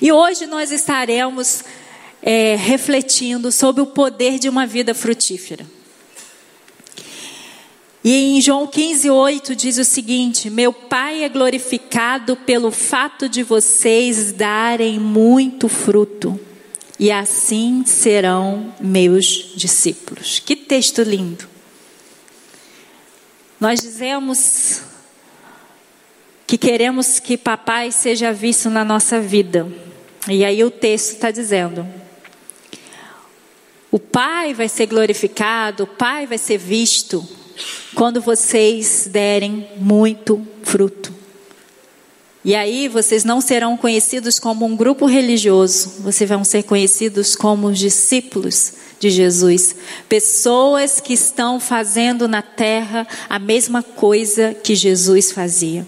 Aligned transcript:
E 0.00 0.10
hoje 0.10 0.46
nós 0.46 0.72
estaremos 0.72 1.62
é, 2.22 2.56
refletindo 2.56 3.52
sobre 3.52 3.82
o 3.82 3.86
poder 3.86 4.38
de 4.38 4.48
uma 4.48 4.66
vida 4.66 4.94
frutífera. 4.94 5.66
E 8.02 8.38
em 8.38 8.40
João 8.40 8.66
15, 8.66 9.10
8 9.10 9.54
diz 9.54 9.76
o 9.76 9.84
seguinte: 9.84 10.48
Meu 10.48 10.72
Pai 10.72 11.22
é 11.22 11.28
glorificado 11.28 12.34
pelo 12.34 12.70
fato 12.70 13.28
de 13.28 13.42
vocês 13.42 14.32
darem 14.32 14.98
muito 14.98 15.68
fruto, 15.68 16.40
e 16.98 17.10
assim 17.10 17.84
serão 17.84 18.74
meus 18.80 19.52
discípulos. 19.54 20.38
Que 20.38 20.56
texto 20.56 21.02
lindo! 21.02 21.46
Nós 23.60 23.80
dizemos 23.80 24.80
que 26.46 26.56
queremos 26.56 27.20
que 27.20 27.36
papai 27.36 27.92
seja 27.92 28.32
visto 28.32 28.70
na 28.70 28.82
nossa 28.82 29.20
vida. 29.20 29.70
E 30.28 30.44
aí 30.44 30.62
o 30.62 30.70
texto 30.70 31.14
está 31.14 31.30
dizendo: 31.30 31.86
o 33.90 33.98
pai 33.98 34.54
vai 34.54 34.68
ser 34.68 34.86
glorificado, 34.86 35.84
o 35.84 35.86
pai 35.86 36.26
vai 36.26 36.38
ser 36.38 36.58
visto 36.58 37.26
quando 37.94 38.20
vocês 38.20 39.08
derem 39.10 39.68
muito 39.76 40.46
fruto. 40.62 41.12
E 42.42 42.54
aí 42.54 42.88
vocês 42.88 43.22
não 43.22 43.40
serão 43.40 43.76
conhecidos 43.76 44.38
como 44.38 44.64
um 44.64 44.74
grupo 44.74 45.04
religioso, 45.04 46.00
vocês 46.00 46.28
vão 46.28 46.42
ser 46.42 46.62
conhecidos 46.62 47.36
como 47.36 47.66
os 47.66 47.78
discípulos 47.78 48.72
de 48.98 49.10
Jesus, 49.10 49.76
pessoas 50.08 51.00
que 51.00 51.12
estão 51.12 51.60
fazendo 51.60 52.26
na 52.26 52.40
terra 52.40 53.06
a 53.28 53.38
mesma 53.38 53.82
coisa 53.82 54.54
que 54.54 54.74
Jesus 54.74 55.32
fazia. 55.32 55.86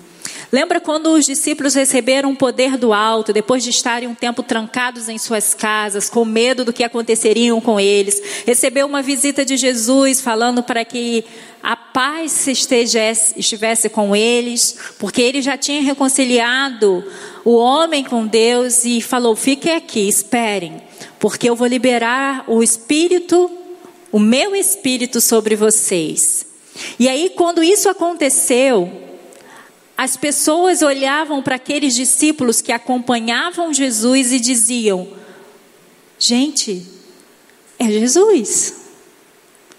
Lembra 0.53 0.79
quando 0.81 1.07
os 1.15 1.25
discípulos 1.25 1.73
receberam 1.73 2.31
o 2.31 2.37
poder 2.37 2.77
do 2.77 2.93
alto, 2.93 3.33
depois 3.33 3.65
de 3.65 3.71
estarem 3.71 4.07
um 4.07 4.15
tempo 4.15 4.43
trancados 4.43 5.09
em 5.09 5.17
suas 5.17 5.55
casas, 5.55 6.11
com 6.11 6.27
medo 6.27 6.63
do 6.63 6.75
que 6.75 6.85
aconteceria 6.85 7.59
com 7.59 7.81
eles? 7.81 8.21
Recebeu 8.45 8.87
uma 8.87 9.01
visita 9.01 9.47
de 9.47 9.57
Jesus 9.57 10.21
falando 10.21 10.63
para 10.63 10.85
que 10.85 11.25
a 11.63 11.75
paz 11.75 12.47
estivesse, 12.47 13.41
estivesse 13.41 13.89
com 13.89 14.15
eles, 14.15 14.77
porque 14.99 15.23
ele 15.23 15.41
já 15.41 15.57
tinha 15.57 15.81
reconciliado 15.81 17.03
o 17.47 17.55
homem 17.55 18.05
com 18.05 18.27
Deus 18.27 18.85
e 18.85 19.01
falou: 19.01 19.35
fiquem 19.35 19.75
aqui, 19.75 20.07
esperem, 20.07 20.83
porque 21.19 21.49
eu 21.49 21.57
vou 21.57 21.67
liberar 21.67 22.45
o 22.47 22.63
Espírito, 22.63 23.51
o 24.13 24.19
meu 24.19 24.55
Espírito 24.55 25.19
sobre 25.19 25.57
vocês. 25.57 26.45
E 26.99 27.09
aí, 27.09 27.33
quando 27.35 27.63
isso 27.63 27.89
aconteceu, 27.89 29.12
as 29.97 30.17
pessoas 30.17 30.83
olhavam 30.83 31.43
para 31.43 31.57
aqueles 31.57 31.95
discípulos 31.95 32.61
que 32.61 32.73
acompanhavam 32.73 33.73
Jesus 33.73 34.33
e 34.33 34.41
diziam: 34.41 35.09
gente, 36.19 36.87
é 37.79 37.85
Jesus. 37.91 38.75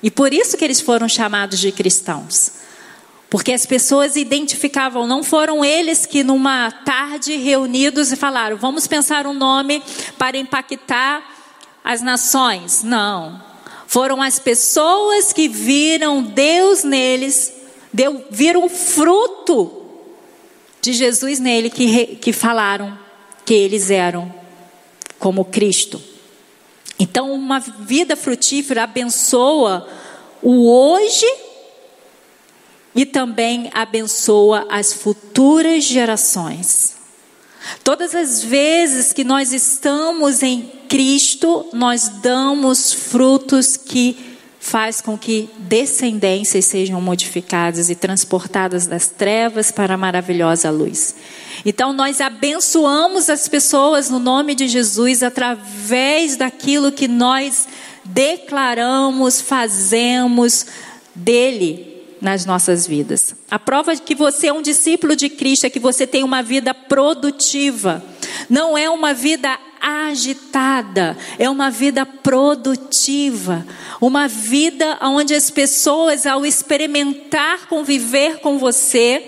E 0.02 0.12
por 0.12 0.34
isso 0.34 0.58
que 0.58 0.64
eles 0.66 0.82
foram 0.82 1.08
chamados 1.08 1.60
de 1.60 1.72
cristãos. 1.72 2.52
Porque 3.30 3.52
as 3.52 3.66
pessoas 3.66 4.16
identificavam, 4.16 5.08
não 5.08 5.24
foram 5.24 5.66
eles 5.66 6.06
que 6.06 6.24
numa 6.24 6.72
tarde 6.72 7.36
reunidos 7.36 8.12
e 8.12 8.16
falaram: 8.16 8.56
vamos 8.58 8.86
pensar 8.86 9.26
um 9.26 9.34
nome 9.34 9.82
para 10.18 10.38
impactar 10.38 11.24
as 11.84 12.02
nações. 12.02 12.84
Não. 12.84 13.42
Foram 13.88 14.22
as 14.22 14.40
pessoas 14.40 15.34
que 15.34 15.48
viram 15.48 16.24
Deus 16.24 16.84
neles, 16.84 17.54
deu, 17.92 18.26
viram 18.30 18.68
fruto 18.70 19.83
de 20.84 20.92
Jesus 20.92 21.40
nele 21.40 21.70
que, 21.70 22.18
que 22.18 22.34
falaram 22.34 23.00
que 23.46 23.54
eles 23.54 23.90
eram 23.90 24.34
como 25.18 25.46
Cristo. 25.46 26.02
Então, 27.00 27.32
uma 27.32 27.60
vida 27.60 28.18
frutífera 28.18 28.84
abençoa 28.84 29.88
o 30.42 30.70
hoje 30.70 31.26
e 32.94 33.06
também 33.06 33.72
abençoa 33.74 34.68
as 34.70 34.92
futuras 34.92 35.86
gerações. 35.86 36.98
Todas 37.82 38.14
as 38.14 38.44
vezes 38.44 39.14
que 39.14 39.24
nós 39.24 39.54
estamos 39.54 40.44
em 40.44 40.70
Cristo, 40.90 41.66
nós 41.72 42.10
damos 42.10 42.92
frutos 42.92 43.78
que 43.78 44.33
faz 44.64 45.02
com 45.02 45.18
que 45.18 45.50
descendências 45.60 46.64
sejam 46.64 47.02
modificadas 47.02 47.90
e 47.90 47.96
transportadas 47.96 48.88
das 48.88 49.08
trevas 49.10 49.74
para 49.74 49.96
a 49.96 49.98
maravilhosa 49.98 50.72
luz. 50.72 51.16
Então, 51.66 51.92
nós 51.92 52.22
abençoamos 52.22 53.30
as 53.30 53.46
pessoas 53.50 54.10
no 54.10 54.20
nome 54.20 54.56
de 54.56 54.70
Jesus 54.70 55.22
através 55.22 56.38
daquilo 56.38 56.94
que 56.94 57.10
nós 57.10 57.68
declaramos, 58.06 59.42
fazemos 59.42 60.66
dele 61.14 62.02
nas 62.22 62.46
nossas 62.46 62.88
vidas. 62.88 63.36
A 63.52 63.60
prova 63.60 63.94
de 63.94 64.02
que 64.02 64.16
você 64.16 64.48
é 64.48 64.54
um 64.54 64.62
discípulo 64.62 65.14
de 65.14 65.28
Cristo 65.28 65.66
é 65.66 65.70
que 65.70 65.80
você 65.80 66.08
tem 66.08 66.24
uma 66.24 66.42
vida 66.42 66.74
produtiva, 66.74 68.02
não 68.50 68.78
é 68.78 68.90
uma 68.90 69.14
vida 69.14 69.60
agitada, 69.84 71.18
é 71.38 71.50
uma 71.50 71.70
vida 71.70 72.06
produtiva, 72.06 73.66
uma 74.00 74.30
vida 74.30 74.98
onde 75.02 75.36
as 75.36 75.50
pessoas, 75.50 76.26
ao 76.26 76.46
experimentar 76.46 77.68
conviver 77.68 78.40
com 78.40 78.58
você, 78.58 79.24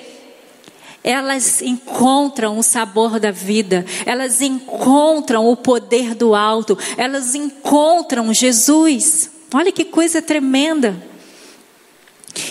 elas 1.03 1.61
encontram 1.61 2.57
o 2.57 2.63
sabor 2.63 3.19
da 3.19 3.29
vida, 3.29 3.85
elas 4.05 4.41
encontram 4.41 5.45
o 5.47 5.55
poder 5.55 6.15
do 6.15 6.33
alto, 6.33 6.77
elas 6.97 7.35
encontram 7.35 8.33
Jesus. 8.33 9.29
Olha 9.53 9.71
que 9.71 9.85
coisa 9.85 10.21
tremenda. 10.21 11.14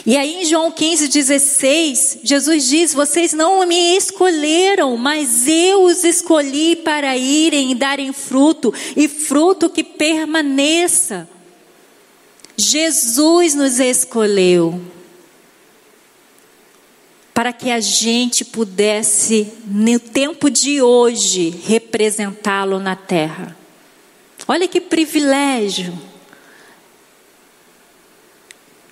E 0.07 0.17
aí 0.17 0.43
em 0.43 0.45
João 0.45 0.71
15, 0.71 1.09
16, 1.09 2.19
Jesus 2.23 2.69
diz: 2.69 2.95
Vocês 2.95 3.33
não 3.33 3.67
me 3.67 3.97
escolheram, 3.97 4.97
mas 4.97 5.47
eu 5.47 5.85
os 5.85 6.05
escolhi 6.05 6.77
para 6.77 7.17
irem 7.17 7.73
e 7.73 7.75
darem 7.75 8.13
fruto, 8.13 8.73
e 8.97 9.09
fruto 9.09 9.69
que 9.69 9.85
permaneça. 9.85 11.29
Jesus 12.57 13.55
nos 13.55 13.81
escolheu 13.81 14.81
para 17.35 17.53
que 17.53 17.69
a 17.69 17.81
gente 17.81 18.45
pudesse, 18.45 19.53
no 19.67 19.99
tempo 19.99 20.49
de 20.49 20.81
hoje, 20.81 21.51
representá-lo 21.67 22.79
na 22.79 22.95
terra. 22.95 23.57
Olha 24.47 24.69
que 24.69 24.81
privilégio. 24.81 25.99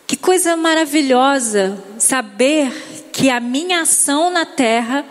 Que 0.08 0.11
coisa 0.22 0.56
maravilhosa 0.56 1.76
saber 1.98 2.72
que 3.12 3.28
a 3.28 3.40
minha 3.40 3.82
ação 3.82 4.30
na 4.30 4.46
terra 4.46 5.04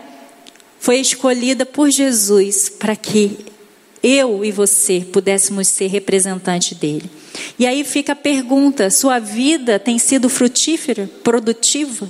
foi 0.79 0.99
escolhida 0.99 1.66
por 1.66 1.91
Jesus 1.91 2.69
para 2.69 2.95
que 2.95 3.38
eu 4.01 4.44
e 4.44 4.51
você 4.51 5.05
pudéssemos 5.11 5.67
ser 5.67 5.88
representante 5.88 6.73
dele. 6.73 7.11
E 7.59 7.67
aí 7.67 7.83
fica 7.83 8.13
a 8.13 8.16
pergunta: 8.16 8.89
sua 8.89 9.19
vida 9.19 9.77
tem 9.77 9.99
sido 9.99 10.29
frutífera, 10.29 11.09
produtiva? 11.22 12.09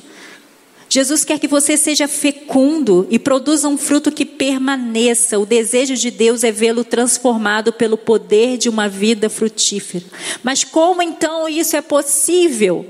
Jesus 0.94 1.24
quer 1.24 1.40
que 1.40 1.48
você 1.48 1.78
seja 1.78 2.06
fecundo 2.06 3.08
e 3.10 3.18
produza 3.18 3.70
um 3.70 3.78
fruto 3.78 4.12
que 4.12 4.26
permaneça. 4.26 5.40
O 5.40 5.46
desejo 5.46 5.96
de 5.96 6.12
Deus 6.12 6.44
é 6.44 6.52
vê-lo 6.52 6.84
transformado 6.84 7.72
pelo 7.72 7.98
poder 7.98 8.58
de 8.58 8.68
uma 8.68 8.90
vida 8.90 9.30
frutífera. 9.30 10.04
Mas 10.44 10.66
como 10.66 11.02
então 11.02 11.48
isso 11.48 11.78
é 11.78 11.82
possível? 11.82 12.86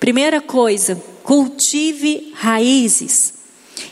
Primeira 0.00 0.40
coisa, 0.40 0.98
cultive 1.22 2.32
raízes. 2.34 3.34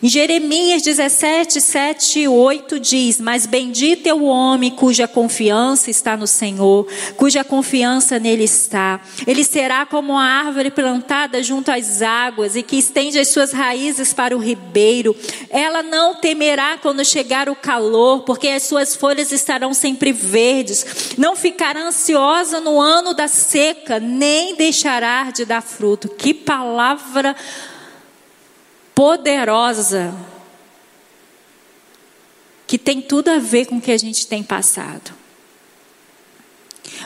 Em 0.02 0.08
Jeremias 0.08 0.82
17, 0.82 1.60
7 1.60 2.20
e 2.20 2.28
8 2.28 2.80
diz: 2.80 3.20
Mas 3.20 3.46
bendito 3.46 4.06
é 4.06 4.14
o 4.14 4.24
homem 4.24 4.70
cuja 4.70 5.06
confiança 5.06 5.90
está 5.90 6.16
no 6.16 6.26
Senhor, 6.26 6.86
cuja 7.16 7.44
confiança 7.44 8.18
nele 8.18 8.44
está. 8.44 9.00
Ele 9.26 9.44
será 9.44 9.86
como 9.86 10.12
uma 10.12 10.24
árvore 10.24 10.70
plantada 10.70 11.42
junto 11.42 11.70
às 11.70 12.02
águas 12.02 12.56
e 12.56 12.62
que 12.62 12.76
estende 12.76 13.18
as 13.18 13.28
suas 13.28 13.52
raízes 13.52 14.12
para 14.12 14.36
o 14.36 14.40
ribeiro. 14.40 15.14
Ela 15.48 15.82
não 15.82 16.16
temerá 16.16 16.78
quando 16.78 17.04
chegar 17.04 17.48
o 17.48 17.54
calor, 17.54 18.22
porque 18.22 18.48
as 18.48 18.64
suas 18.64 18.96
folhas 18.96 19.30
estarão 19.30 19.72
sempre 19.72 20.12
verdes. 20.12 21.14
Não 21.16 21.36
ficará 21.36 21.80
ansiosa 21.80 22.60
no 22.60 22.80
ano 22.80 23.14
da 23.14 23.28
seca, 23.28 24.00
nem 24.00 24.56
deixará 24.56 25.30
de 25.30 25.44
dar 25.44 25.62
fruto. 25.62 26.08
Que 26.08 26.34
palavra 26.34 27.36
poderosa 28.94 30.14
que 32.66 32.78
tem 32.78 33.02
tudo 33.02 33.28
a 33.28 33.38
ver 33.38 33.66
com 33.66 33.76
o 33.76 33.80
que 33.80 33.92
a 33.92 33.98
gente 33.98 34.26
tem 34.26 34.42
passado. 34.42 35.12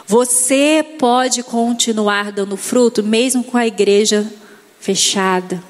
Você 0.06 0.84
pode 0.98 1.42
continuar 1.42 2.30
dando 2.30 2.56
fruto 2.56 3.02
mesmo 3.02 3.42
com 3.42 3.56
a 3.56 3.66
igreja 3.66 4.30
fechada, 4.78 5.62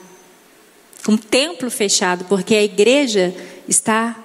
com 1.04 1.12
o 1.12 1.18
templo 1.18 1.70
fechado, 1.70 2.26
porque 2.26 2.54
a 2.54 2.62
igreja 2.62 3.34
está 3.66 4.16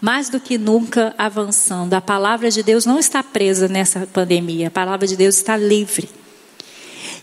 mais 0.00 0.30
do 0.30 0.40
que 0.40 0.56
nunca 0.56 1.14
avançando. 1.18 1.92
A 1.92 2.00
palavra 2.00 2.50
de 2.50 2.62
Deus 2.62 2.86
não 2.86 2.98
está 2.98 3.22
presa 3.22 3.68
nessa 3.68 4.06
pandemia, 4.06 4.68
a 4.68 4.70
palavra 4.70 5.06
de 5.06 5.16
Deus 5.16 5.36
está 5.36 5.56
livre. 5.56 6.08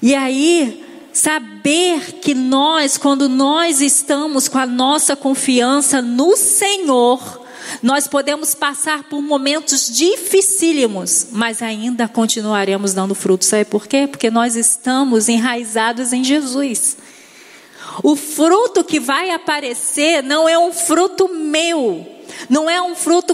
E 0.02 0.14
aí, 0.14 0.85
saber 1.16 2.20
que 2.20 2.36
nós, 2.36 2.98
quando 2.98 3.30
nós 3.30 3.80
estamos 3.80 4.50
com 4.50 4.58
a 4.58 4.66
nossa 4.66 5.16
confiança 5.16 6.02
no 6.02 6.36
Senhor, 6.36 7.42
nós 7.82 8.06
podemos 8.06 8.54
passar 8.54 9.04
por 9.04 9.22
momentos 9.22 9.88
dificílimos, 9.88 11.28
mas 11.32 11.62
ainda 11.62 12.06
continuaremos 12.10 12.94
dando 12.94 13.16
fruto. 13.16 13.46
Sabe 13.46 13.64
por 13.64 13.88
quê? 13.88 14.08
Porque 14.08 14.30
nós 14.30 14.58
estamos 14.58 15.30
enraizados 15.30 16.12
em 16.12 16.22
Jesus. 16.22 16.98
O 18.04 18.18
fruto 18.18 18.84
que 18.84 19.00
vai 19.00 19.30
aparecer 19.30 20.22
não 20.22 20.50
é 20.50 20.60
um 20.60 20.74
fruto 20.74 21.30
meu, 21.30 22.06
não 22.50 22.70
é 22.70 22.82
um 22.82 22.94
fruto 22.94 23.34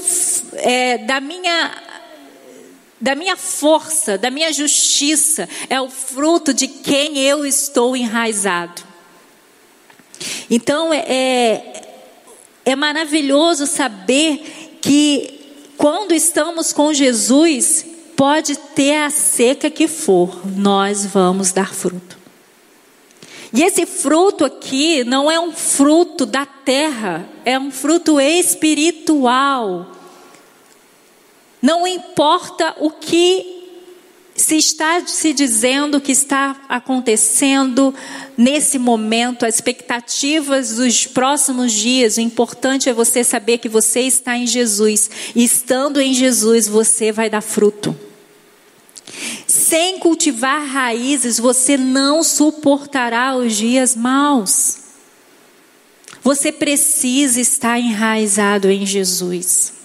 é, 0.53 0.99
da 0.99 1.19
minha 1.19 1.71
da 3.01 3.15
minha 3.15 3.35
força, 3.35 4.17
da 4.17 4.29
minha 4.29 4.53
justiça, 4.53 5.49
é 5.69 5.81
o 5.81 5.89
fruto 5.89 6.53
de 6.53 6.67
quem 6.67 7.17
eu 7.17 7.45
estou 7.45 7.97
enraizado. 7.97 8.83
Então 10.49 10.93
é, 10.93 10.99
é, 10.99 11.93
é 12.63 12.75
maravilhoso 12.75 13.65
saber 13.65 14.77
que 14.79 15.39
quando 15.77 16.13
estamos 16.13 16.71
com 16.71 16.93
Jesus, 16.93 17.85
pode 18.15 18.55
ter 18.55 18.97
a 18.97 19.09
seca 19.09 19.67
que 19.67 19.87
for, 19.87 20.41
nós 20.55 21.07
vamos 21.07 21.51
dar 21.51 21.73
fruto. 21.73 22.19
E 23.51 23.63
esse 23.63 23.85
fruto 23.85 24.45
aqui 24.45 25.03
não 25.03 25.29
é 25.29 25.39
um 25.39 25.51
fruto 25.51 26.25
da 26.25 26.45
terra, 26.45 27.27
é 27.43 27.57
um 27.57 27.71
fruto 27.71 28.19
espiritual. 28.21 29.91
Não 31.61 31.85
importa 31.85 32.75
o 32.79 32.89
que 32.89 33.61
se 34.35 34.57
está 34.57 35.05
se 35.05 35.33
dizendo 35.33 36.01
que 36.01 36.11
está 36.11 36.59
acontecendo 36.67 37.93
nesse 38.37 38.79
momento, 38.79 39.45
as 39.45 39.55
expectativas 39.55 40.77
dos 40.77 41.05
próximos 41.05 41.71
dias, 41.71 42.17
o 42.17 42.21
importante 42.21 42.89
é 42.89 42.93
você 42.93 43.23
saber 43.23 43.59
que 43.59 43.69
você 43.69 44.01
está 44.01 44.35
em 44.35 44.47
Jesus. 44.47 45.09
E 45.35 45.43
estando 45.43 46.01
em 46.01 46.13
Jesus, 46.13 46.67
você 46.67 47.11
vai 47.11 47.29
dar 47.29 47.41
fruto. 47.41 47.95
Sem 49.45 49.99
cultivar 49.99 50.65
raízes, 50.65 51.37
você 51.37 51.77
não 51.77 52.23
suportará 52.23 53.35
os 53.35 53.55
dias 53.55 53.95
maus. 53.95 54.77
Você 56.23 56.51
precisa 56.51 57.39
estar 57.39 57.79
enraizado 57.79 58.69
em 58.69 58.85
Jesus. 58.85 59.80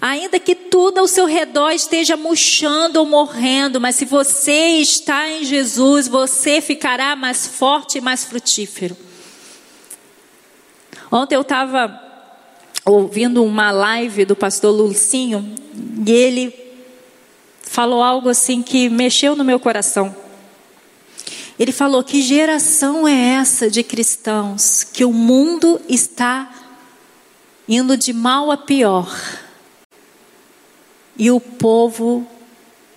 Ainda 0.00 0.38
que 0.38 0.54
tudo 0.54 0.98
ao 0.98 1.08
seu 1.08 1.26
redor 1.26 1.70
esteja 1.70 2.16
murchando 2.16 2.98
ou 2.98 3.06
morrendo, 3.06 3.80
mas 3.80 3.96
se 3.96 4.04
você 4.04 4.78
está 4.78 5.28
em 5.28 5.44
Jesus, 5.44 6.08
você 6.08 6.60
ficará 6.60 7.14
mais 7.16 7.46
forte 7.46 7.98
e 7.98 8.00
mais 8.00 8.24
frutífero. 8.24 8.96
Ontem 11.10 11.34
eu 11.34 11.40
estava 11.42 12.00
ouvindo 12.84 13.44
uma 13.44 13.70
live 13.70 14.24
do 14.24 14.36
pastor 14.36 14.70
Lucinho 14.70 15.54
e 16.06 16.10
ele 16.10 16.54
falou 17.62 18.02
algo 18.02 18.28
assim 18.28 18.62
que 18.62 18.88
mexeu 18.88 19.36
no 19.36 19.44
meu 19.44 19.60
coração. 19.60 20.14
Ele 21.58 21.72
falou: 21.72 22.02
Que 22.02 22.22
geração 22.22 23.06
é 23.06 23.34
essa 23.34 23.70
de 23.70 23.82
cristãos 23.82 24.82
que 24.82 25.04
o 25.04 25.12
mundo 25.12 25.80
está 25.88 26.50
indo 27.68 27.96
de 27.96 28.12
mal 28.12 28.50
a 28.50 28.56
pior 28.56 29.10
e 31.20 31.30
o 31.30 31.38
povo 31.38 32.26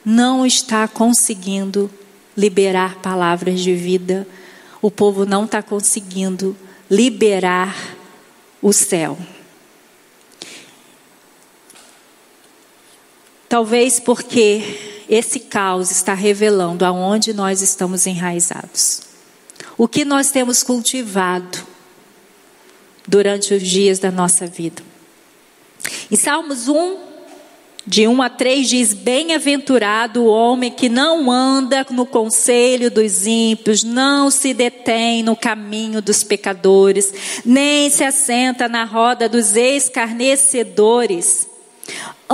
não 0.05 0.45
está 0.45 0.87
conseguindo 0.87 1.91
liberar 2.37 3.01
palavras 3.01 3.59
de 3.59 3.75
vida, 3.75 4.25
o 4.81 4.89
povo 4.89 5.25
não 5.25 5.43
está 5.43 5.61
conseguindo 5.61 6.55
liberar 6.89 7.75
o 8.61 8.71
céu. 8.71 9.17
Talvez 13.49 13.99
porque 13.99 15.03
esse 15.09 15.41
caos 15.41 15.91
está 15.91 16.13
revelando 16.13 16.85
aonde 16.85 17.33
nós 17.33 17.61
estamos 17.61 18.07
enraizados. 18.07 19.01
O 19.77 19.85
que 19.85 20.05
nós 20.05 20.31
temos 20.31 20.63
cultivado 20.63 21.59
durante 23.05 23.53
os 23.53 23.61
dias 23.61 23.99
da 23.99 24.09
nossa 24.09 24.47
vida. 24.47 24.81
Em 26.09 26.15
Salmos 26.15 26.69
1, 26.69 27.12
de 27.85 28.07
1 28.07 28.21
a 28.21 28.30
3 28.30 28.69
diz: 28.69 28.94
Bem-aventurado 28.94 30.24
o 30.24 30.27
homem 30.27 30.71
que 30.71 30.88
não 30.89 31.30
anda 31.30 31.85
no 31.89 32.06
conselho 32.06 32.89
dos 32.89 33.27
ímpios, 33.27 33.83
não 33.83 34.31
se 34.31 34.53
detém 34.53 35.21
no 35.21 35.35
caminho 35.35 36.01
dos 36.01 36.24
pecadores, 36.24 37.41
nem 37.45 37.89
se 37.89 38.03
assenta 38.03 38.69
na 38.69 38.85
roda 38.85 39.27
dos 39.27 39.56
escarnecedores. 39.56 41.52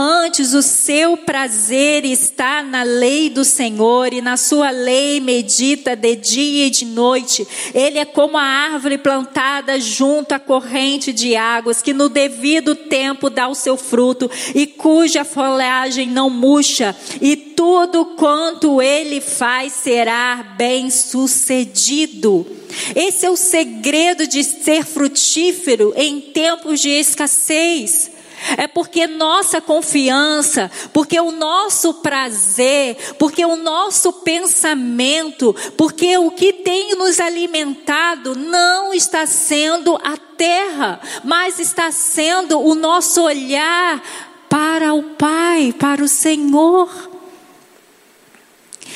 Antes 0.01 0.54
o 0.54 0.62
seu 0.62 1.18
prazer 1.18 2.06
está 2.06 2.63
na 2.63 2.84
lei 2.84 3.30
do 3.30 3.44
Senhor 3.44 4.13
e 4.13 4.22
na 4.22 4.38
sua 4.38 4.69
lei 4.69 5.19
medita 5.19 5.94
de 5.94 6.16
dia 6.16 6.68
e 6.68 6.69
de 6.69 6.86
noite. 6.86 7.46
Ele 7.74 8.00
é 8.00 8.06
como 8.06 8.38
a 8.38 8.42
árvore 8.42 8.98
plantada 8.98 9.78
junto 9.78 10.31
à 10.31 10.40
corrente 10.40 11.12
de 11.12 11.36
águas, 11.36 11.81
que 11.81 11.92
no 11.92 12.07
devido 12.07 12.75
tempo 12.75 13.30
dá 13.30 13.50
o 13.50 13.56
seu 13.56 13.75
fruto 13.75 14.31
e 14.56 14.66
cuja 14.66 15.25
folhagem 15.25 16.07
não 16.07 16.30
murcha, 16.30 16.95
e 17.19 17.36
tudo 17.36 18.06
quanto 18.16 18.81
ele 18.81 19.19
faz 19.19 19.74
será 19.74 20.56
bem 20.57 20.90
sucedido. 20.90 22.48
Esse 22.95 23.25
é 23.25 23.30
o 23.30 23.36
segredo 23.36 24.25
de 24.25 24.44
ser 24.45 24.86
frutífero 24.86 25.92
em 25.98 26.22
tempos 26.22 26.80
de 26.80 26.90
escassez. 26.90 28.19
É 28.57 28.68
porque 28.68 29.06
nossa 29.07 29.59
confiança, 29.59 30.71
porque 30.94 31.19
o 31.19 31.31
nosso 31.31 31.95
prazer, 31.95 32.95
porque 33.18 33.45
o 33.45 33.56
nosso 33.56 34.13
pensamento, 34.13 35.56
porque 35.77 36.18
o 36.18 36.31
que 36.31 36.53
tem 36.53 36.95
nos 36.95 37.19
alimentado 37.19 38.36
não 38.36 38.94
está 38.94 39.25
sendo 39.25 39.97
a 40.04 40.18
terra, 40.18 41.02
mas 41.23 41.59
está 41.59 41.92
sendo 41.92 42.59
o 42.59 42.73
nosso 42.75 43.21
olhar 43.23 44.02
para 44.49 44.94
o 44.94 45.04
Pai, 45.04 45.73
para 45.78 46.04
o 46.04 46.07
Senhor. 46.07 46.90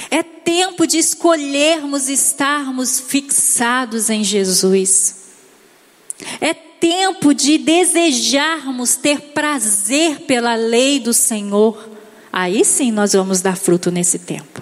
É 0.10 0.24
tempo 0.24 0.88
de 0.88 0.98
escolhermos 0.98 2.10
estarmos 2.10 3.00
fixados 3.00 4.10
em 4.10 4.24
Jesus. 4.24 5.24
É 6.41 6.53
tempo 6.84 7.34
de 7.34 7.58
desejarmos 7.58 8.98
ter 8.98 9.32
prazer 9.32 10.20
pela 10.24 10.54
lei 10.54 11.00
do 11.00 11.13
Senhor, 11.13 11.90
aí 12.30 12.66
sim 12.66 12.92
nós 12.92 13.13
vamos 13.13 13.40
dar 13.40 13.56
fruto 13.56 13.90
nesse 13.90 14.20
tempo. 14.20 14.62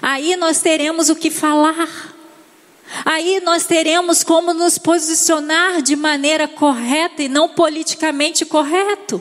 Aí 0.00 0.36
nós 0.36 0.62
teremos 0.62 1.10
o 1.10 1.14
que 1.14 1.30
falar. 1.30 2.14
Aí 3.04 3.42
nós 3.44 3.66
teremos 3.66 4.24
como 4.24 4.54
nos 4.54 4.78
posicionar 4.78 5.82
de 5.82 5.94
maneira 5.94 6.48
correta 6.48 7.22
e 7.22 7.28
não 7.28 7.50
politicamente 7.50 8.46
correto. 8.46 9.20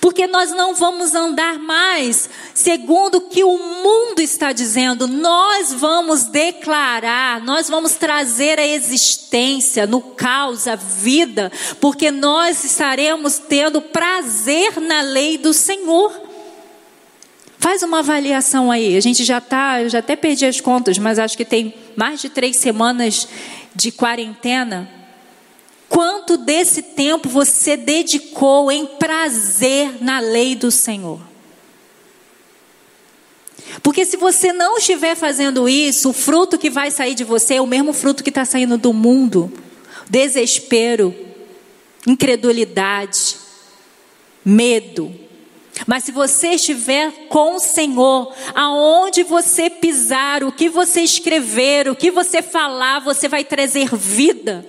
Porque 0.00 0.26
nós 0.26 0.50
não 0.50 0.74
vamos 0.74 1.14
andar 1.14 1.58
mais 1.58 2.28
segundo 2.54 3.16
o 3.16 3.20
que 3.22 3.44
o 3.44 3.58
mundo 3.58 4.20
está 4.20 4.52
dizendo, 4.52 5.06
nós 5.06 5.72
vamos 5.72 6.24
declarar, 6.24 7.40
nós 7.42 7.68
vamos 7.68 7.92
trazer 7.92 8.58
a 8.58 8.66
existência 8.66 9.86
no 9.86 10.00
caos, 10.00 10.66
a 10.66 10.74
vida, 10.76 11.52
porque 11.80 12.10
nós 12.10 12.64
estaremos 12.64 13.38
tendo 13.38 13.80
prazer 13.80 14.80
na 14.80 15.00
lei 15.00 15.38
do 15.38 15.52
Senhor. 15.52 16.12
Faz 17.58 17.82
uma 17.82 18.00
avaliação 18.00 18.70
aí, 18.70 18.96
a 18.96 19.00
gente 19.00 19.24
já 19.24 19.38
está, 19.38 19.82
eu 19.82 19.88
já 19.88 19.98
até 19.98 20.14
perdi 20.16 20.46
as 20.46 20.60
contas, 20.60 20.98
mas 20.98 21.18
acho 21.18 21.36
que 21.36 21.44
tem 21.44 21.74
mais 21.96 22.20
de 22.20 22.28
três 22.28 22.56
semanas 22.56 23.28
de 23.74 23.90
quarentena. 23.90 24.97
Quanto 25.88 26.36
desse 26.36 26.82
tempo 26.82 27.28
você 27.28 27.76
dedicou 27.76 28.70
em 28.70 28.86
prazer 28.86 30.02
na 30.02 30.20
lei 30.20 30.54
do 30.54 30.70
Senhor? 30.70 31.20
Porque 33.82 34.04
se 34.04 34.16
você 34.16 34.52
não 34.52 34.78
estiver 34.78 35.14
fazendo 35.14 35.68
isso, 35.68 36.10
o 36.10 36.12
fruto 36.12 36.58
que 36.58 36.70
vai 36.70 36.90
sair 36.90 37.14
de 37.14 37.24
você 37.24 37.54
é 37.54 37.60
o 37.60 37.66
mesmo 37.66 37.92
fruto 37.92 38.22
que 38.22 38.30
está 38.30 38.44
saindo 38.44 38.76
do 38.76 38.92
mundo: 38.92 39.52
desespero, 40.08 41.14
incredulidade, 42.06 43.36
medo. 44.44 45.14
Mas 45.86 46.04
se 46.04 46.12
você 46.12 46.48
estiver 46.48 47.10
com 47.28 47.54
o 47.54 47.60
Senhor, 47.60 48.34
aonde 48.54 49.22
você 49.22 49.70
pisar, 49.70 50.42
o 50.42 50.50
que 50.50 50.68
você 50.68 51.02
escrever, 51.02 51.88
o 51.88 51.94
que 51.94 52.10
você 52.10 52.42
falar, 52.42 52.98
você 52.98 53.28
vai 53.28 53.44
trazer 53.44 53.94
vida. 53.94 54.66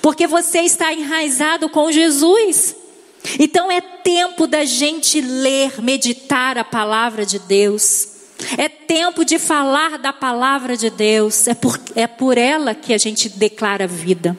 Porque 0.00 0.26
você 0.26 0.60
está 0.60 0.92
enraizado 0.92 1.68
com 1.68 1.90
Jesus. 1.90 2.76
Então 3.38 3.70
é 3.70 3.80
tempo 3.80 4.46
da 4.46 4.64
gente 4.64 5.20
ler, 5.20 5.80
meditar 5.82 6.56
a 6.58 6.64
palavra 6.64 7.26
de 7.26 7.38
Deus. 7.38 8.08
É 8.56 8.68
tempo 8.68 9.24
de 9.24 9.38
falar 9.38 9.98
da 9.98 10.12
palavra 10.12 10.76
de 10.76 10.88
Deus. 10.88 11.46
É 11.46 11.54
por, 11.54 11.78
é 11.94 12.06
por 12.06 12.38
ela 12.38 12.74
que 12.74 12.94
a 12.94 12.98
gente 12.98 13.28
declara 13.28 13.86
vida. 13.86 14.36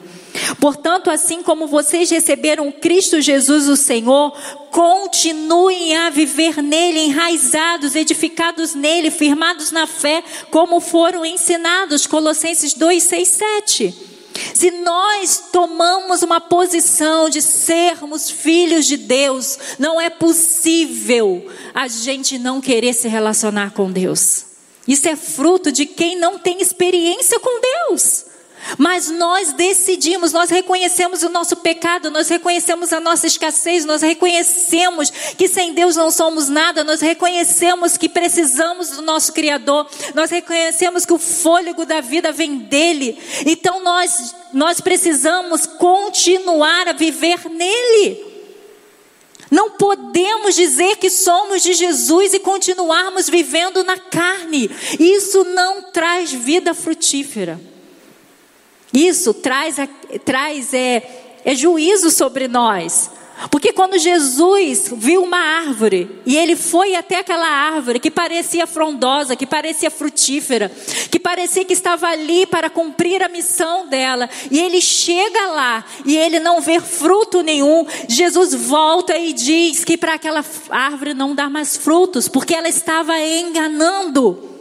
Portanto, 0.58 1.10
assim 1.10 1.42
como 1.42 1.66
vocês 1.66 2.10
receberam 2.10 2.72
Cristo 2.72 3.20
Jesus, 3.20 3.68
o 3.68 3.76
Senhor, 3.76 4.32
continuem 4.70 5.96
a 5.96 6.10
viver 6.10 6.62
nele, 6.62 7.00
enraizados, 7.00 7.94
edificados 7.94 8.74
nele, 8.74 9.10
firmados 9.10 9.70
na 9.70 9.86
fé, 9.86 10.24
como 10.50 10.80
foram 10.80 11.24
ensinados. 11.24 12.06
Colossenses 12.06 12.74
2, 12.74 13.02
6, 13.02 13.28
7. 13.28 14.11
Se 14.54 14.70
nós 14.70 15.44
tomamos 15.52 16.22
uma 16.22 16.40
posição 16.40 17.28
de 17.28 17.42
sermos 17.42 18.30
filhos 18.30 18.86
de 18.86 18.96
Deus, 18.96 19.58
não 19.78 20.00
é 20.00 20.10
possível 20.10 21.50
a 21.74 21.88
gente 21.88 22.38
não 22.38 22.60
querer 22.60 22.92
se 22.92 23.08
relacionar 23.08 23.72
com 23.72 23.90
Deus. 23.90 24.46
Isso 24.86 25.08
é 25.08 25.16
fruto 25.16 25.70
de 25.70 25.86
quem 25.86 26.16
não 26.16 26.38
tem 26.38 26.60
experiência 26.60 27.38
com 27.38 27.60
Deus. 27.60 28.31
Mas 28.78 29.10
nós 29.10 29.52
decidimos, 29.52 30.32
nós 30.32 30.50
reconhecemos 30.50 31.22
o 31.22 31.28
nosso 31.28 31.56
pecado, 31.56 32.10
nós 32.10 32.28
reconhecemos 32.28 32.92
a 32.92 33.00
nossa 33.00 33.26
escassez, 33.26 33.84
nós 33.84 34.02
reconhecemos 34.02 35.10
que 35.10 35.48
sem 35.48 35.74
Deus 35.74 35.96
não 35.96 36.10
somos 36.10 36.48
nada, 36.48 36.84
nós 36.84 37.00
reconhecemos 37.00 37.96
que 37.96 38.08
precisamos 38.08 38.90
do 38.90 39.02
nosso 39.02 39.32
Criador, 39.32 39.88
nós 40.14 40.30
reconhecemos 40.30 41.04
que 41.04 41.12
o 41.12 41.18
fôlego 41.18 41.84
da 41.84 42.00
vida 42.00 42.32
vem 42.32 42.58
dele. 42.58 43.18
Então 43.46 43.82
nós, 43.82 44.34
nós 44.52 44.80
precisamos 44.80 45.66
continuar 45.66 46.88
a 46.88 46.92
viver 46.92 47.48
nele. 47.50 48.32
Não 49.50 49.72
podemos 49.72 50.54
dizer 50.54 50.96
que 50.96 51.10
somos 51.10 51.62
de 51.62 51.74
Jesus 51.74 52.32
e 52.32 52.38
continuarmos 52.38 53.28
vivendo 53.28 53.84
na 53.84 53.98
carne. 53.98 54.70
Isso 54.98 55.44
não 55.44 55.82
traz 55.82 56.32
vida 56.32 56.72
frutífera. 56.72 57.71
Isso 58.92 59.32
traz, 59.32 59.76
traz 60.24 60.74
é, 60.74 61.40
é 61.44 61.54
juízo 61.54 62.10
sobre 62.10 62.46
nós. 62.48 63.10
Porque 63.50 63.72
quando 63.72 63.98
Jesus 63.98 64.92
viu 64.96 65.22
uma 65.22 65.38
árvore 65.38 66.20
e 66.24 66.36
ele 66.36 66.54
foi 66.54 66.94
até 66.94 67.18
aquela 67.18 67.46
árvore 67.46 67.98
que 67.98 68.10
parecia 68.10 68.66
frondosa, 68.66 69.34
que 69.34 69.46
parecia 69.46 69.90
frutífera, 69.90 70.70
que 71.10 71.18
parecia 71.18 71.64
que 71.64 71.72
estava 71.72 72.06
ali 72.06 72.46
para 72.46 72.70
cumprir 72.70 73.22
a 73.22 73.28
missão 73.28 73.88
dela, 73.88 74.28
e 74.50 74.60
ele 74.60 74.80
chega 74.80 75.46
lá 75.46 75.84
e 76.04 76.16
ele 76.16 76.38
não 76.38 76.60
vê 76.60 76.80
fruto 76.80 77.42
nenhum, 77.42 77.86
Jesus 78.08 78.54
volta 78.54 79.16
e 79.16 79.32
diz 79.32 79.84
que 79.84 79.96
para 79.96 80.14
aquela 80.14 80.44
árvore 80.70 81.14
não 81.14 81.34
dá 81.34 81.50
mais 81.50 81.76
frutos, 81.76 82.28
porque 82.28 82.54
ela 82.54 82.68
estava 82.68 83.18
enganando. 83.20 84.51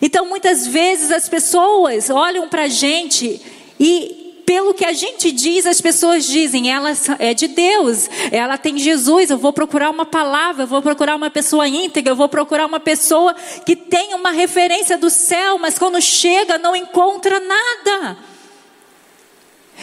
Então, 0.00 0.26
muitas 0.26 0.66
vezes 0.66 1.10
as 1.10 1.28
pessoas 1.28 2.08
olham 2.10 2.48
para 2.48 2.62
a 2.64 2.68
gente 2.68 3.40
e, 3.80 4.42
pelo 4.46 4.72
que 4.72 4.84
a 4.84 4.92
gente 4.92 5.32
diz, 5.32 5.66
as 5.66 5.80
pessoas 5.80 6.24
dizem: 6.24 6.70
ela 6.70 6.92
é 7.18 7.34
de 7.34 7.48
Deus, 7.48 8.08
ela 8.30 8.56
tem 8.56 8.78
Jesus. 8.78 9.30
Eu 9.30 9.38
vou 9.38 9.52
procurar 9.52 9.90
uma 9.90 10.06
palavra, 10.06 10.62
eu 10.62 10.66
vou 10.66 10.80
procurar 10.80 11.16
uma 11.16 11.30
pessoa 11.30 11.66
íntegra, 11.66 12.12
eu 12.12 12.16
vou 12.16 12.28
procurar 12.28 12.66
uma 12.66 12.80
pessoa 12.80 13.34
que 13.66 13.74
tem 13.74 14.14
uma 14.14 14.30
referência 14.30 14.96
do 14.96 15.10
céu, 15.10 15.58
mas 15.58 15.78
quando 15.78 16.00
chega 16.00 16.58
não 16.58 16.76
encontra 16.76 17.40
nada. 17.40 18.18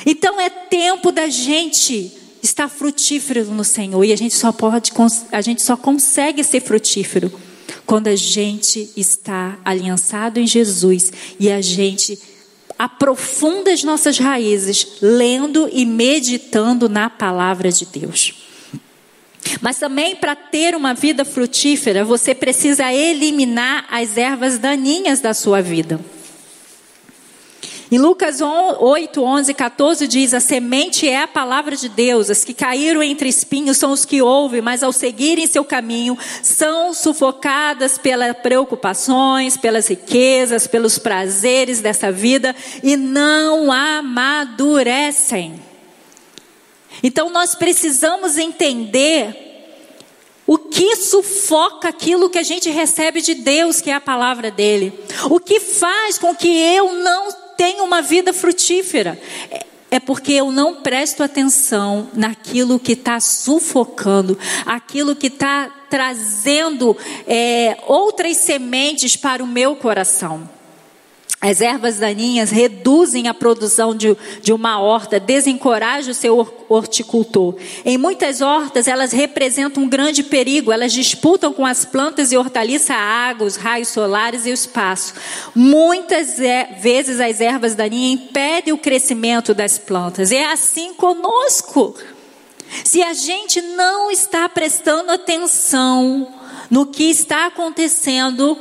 Então, 0.06 0.40
é 0.40 0.50
tempo 0.50 1.12
da 1.12 1.28
gente 1.28 2.12
estar 2.42 2.70
frutífero 2.70 3.46
no 3.46 3.64
Senhor 3.64 4.04
e 4.04 4.14
a 4.14 4.16
gente 4.16 4.36
só 4.36 4.52
pode, 4.52 4.92
a 5.32 5.42
gente 5.42 5.62
só 5.62 5.76
consegue 5.76 6.44
ser 6.44 6.62
frutífero 6.62 7.45
quando 7.86 8.08
a 8.08 8.16
gente 8.16 8.90
está 8.96 9.58
aliançado 9.64 10.40
em 10.40 10.48
Jesus 10.48 11.12
e 11.40 11.52
a 11.52 11.62
gente 11.62 12.20
aprofunda 12.78 13.72
as 13.72 13.84
nossas 13.84 14.18
raízes 14.18 14.98
lendo 15.02 15.70
e 15.72 15.86
meditando 15.86 16.90
na 16.90 17.10
palavra 17.10 17.72
de 17.72 17.86
Deus. 17.86 18.34
Mas 19.62 19.78
também 19.78 20.16
para 20.16 20.36
ter 20.36 20.76
uma 20.76 20.94
vida 20.94 21.24
frutífera, 21.24 22.04
você 22.04 22.34
precisa 22.34 22.92
eliminar 22.92 23.86
as 23.90 24.18
ervas 24.18 24.58
daninhas 24.58 25.22
da 25.22 25.34
sua 25.34 25.62
vida. 25.62 26.00
Em 27.96 27.98
Lucas 27.98 28.42
8, 28.42 29.24
11, 29.24 29.54
14 29.54 30.06
diz: 30.06 30.34
A 30.34 30.42
semente 30.42 31.08
é 31.08 31.22
a 31.22 31.28
palavra 31.30 31.78
de 31.78 31.88
Deus, 31.88 32.30
as 32.30 32.44
que 32.44 32.54
caíram 32.54 33.02
entre 33.02 33.30
espinhos 33.30 33.78
são 33.78 33.94
os 33.94 34.04
que 34.04 34.22
ouvem, 34.22 34.62
mas 34.62 34.84
ao 34.84 34.92
seguirem 34.92 35.48
seu 35.48 35.64
caminho 35.64 36.18
são 36.44 36.94
sufocadas 36.94 37.98
pelas 37.98 38.36
preocupações, 38.40 39.56
pelas 39.56 39.88
riquezas, 39.88 40.68
pelos 40.68 40.98
prazeres 40.98 41.80
dessa 41.80 42.12
vida 42.12 42.54
e 42.84 42.98
não 42.98 43.72
amadurecem. 43.72 45.58
Então 47.02 47.30
nós 47.30 47.56
precisamos 47.56 48.38
entender 48.38 49.46
o 50.46 50.58
que 50.58 50.98
sufoca 50.98 51.88
aquilo 51.88 52.30
que 52.30 52.40
a 52.40 52.44
gente 52.44 52.70
recebe 52.70 53.22
de 53.22 53.36
Deus, 53.36 53.80
que 53.80 53.90
é 53.90 53.94
a 53.94 54.02
palavra 54.02 54.52
dele. 54.52 54.92
O 55.30 55.40
que 55.40 55.62
faz 55.62 56.18
com 56.18 56.36
que 56.36 56.50
eu 56.50 56.92
não 56.96 57.45
tenho 57.58 57.84
uma 57.84 58.02
vida 58.02 58.34
frutífera. 58.34 59.20
É 59.90 60.00
porque 60.00 60.34
eu 60.34 60.52
não 60.52 60.82
presto 60.82 61.24
atenção 61.24 62.10
naquilo 62.14 62.80
que 62.80 62.94
está 62.94 63.20
sufocando, 63.20 64.38
aquilo 64.66 65.16
que 65.16 65.28
está 65.28 65.72
trazendo 65.90 66.98
é, 67.28 67.78
outras 67.88 68.38
sementes 68.38 69.16
para 69.16 69.44
o 69.44 69.48
meu 69.48 69.76
coração. 69.76 70.50
As 71.42 71.62
ervas 71.62 72.00
daninhas 72.00 72.50
reduzem 72.50 73.28
a 73.28 73.34
produção 73.34 73.96
de, 73.96 74.18
de 74.42 74.54
uma 74.54 74.80
horta, 74.80 75.20
desencorajam 75.20 76.12
o 76.12 76.16
seu 76.16 76.66
horticultor. 76.70 77.56
Em 77.84 77.98
muitas 77.98 78.42
hortas, 78.42 78.88
elas 78.88 79.12
representam 79.12 79.84
um 79.84 79.90
grande 79.90 80.24
perigo, 80.24 80.72
elas 80.72 80.94
disputam 80.94 81.54
com 81.54 81.66
as 81.66 81.86
plantas 81.86 82.32
e 82.32 82.38
hortaliças 82.38 82.92
a 82.92 82.96
água, 82.96 83.46
os 83.46 83.58
raios 83.58 83.90
solares 83.90 84.46
e 84.46 84.50
o 84.50 84.54
espaço. 84.54 85.14
Muitas 85.54 86.38
vezes 86.82 87.20
as 87.20 87.42
ervas 87.42 87.76
daninhas 87.76 88.22
impedem 88.22 88.74
o 88.74 88.78
crescimento 88.78 89.54
das 89.54 89.78
plantas. 89.78 90.32
É 90.32 90.46
assim 90.46 90.94
conosco. 90.94 91.96
Se 92.84 93.04
a 93.04 93.14
gente 93.14 93.62
não 93.62 94.10
está 94.10 94.50
prestando 94.50 95.12
atenção 95.12 96.34
no 96.72 96.88
que 96.88 97.04
está 97.04 97.46
acontecendo, 97.46 98.58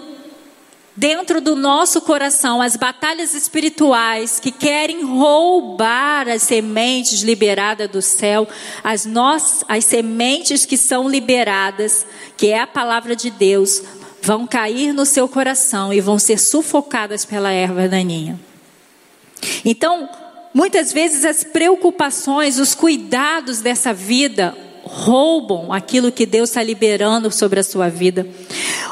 dentro 0.97 1.41
do 1.41 1.57
nosso 1.57 2.01
coração 2.01 2.63
as 2.63 2.77
batalhas 2.77 3.35
espirituais 3.35 4.39
que 4.39 4.51
querem 4.51 5.05
roubar 5.05 6.29
as 6.29 6.43
sementes 6.43 7.23
liberadas 7.23 7.91
do 7.91 8.01
céu, 8.01 8.47
as, 8.83 9.05
nós, 9.05 9.65
as 9.69 9.85
sementes 9.85 10.65
que 10.65 10.77
são 10.77 11.09
liberadas, 11.09 12.07
que 12.37 12.49
é 12.49 12.61
a 12.61 12.67
palavra 12.67 13.17
de 13.17 13.31
Deus, 13.31 13.83
vão 14.23 14.47
cair 14.47 14.93
no 14.93 15.05
seu 15.05 15.29
coração 15.29 15.93
e 15.93 16.01
vão 16.01 16.19
ser 16.19 16.39
sufocadas 16.39 17.25
pela 17.25 17.51
erva 17.51 17.89
daninha. 17.89 18.39
Então, 19.65 20.09
muitas 20.55 20.93
vezes 20.93 21.25
as 21.25 21.45
preocupações, 21.45 22.59
os 22.59 22.75
cuidados 22.75 23.61
dessa 23.61 23.93
vida 23.93 24.57
roubam 24.85 25.73
aquilo 25.73 26.13
que 26.13 26.27
Deus 26.27 26.51
está 26.51 26.63
liberando 26.63 27.31
sobre 27.31 27.61
a 27.61 27.65
sua 27.65 27.89
vida. 27.89 28.27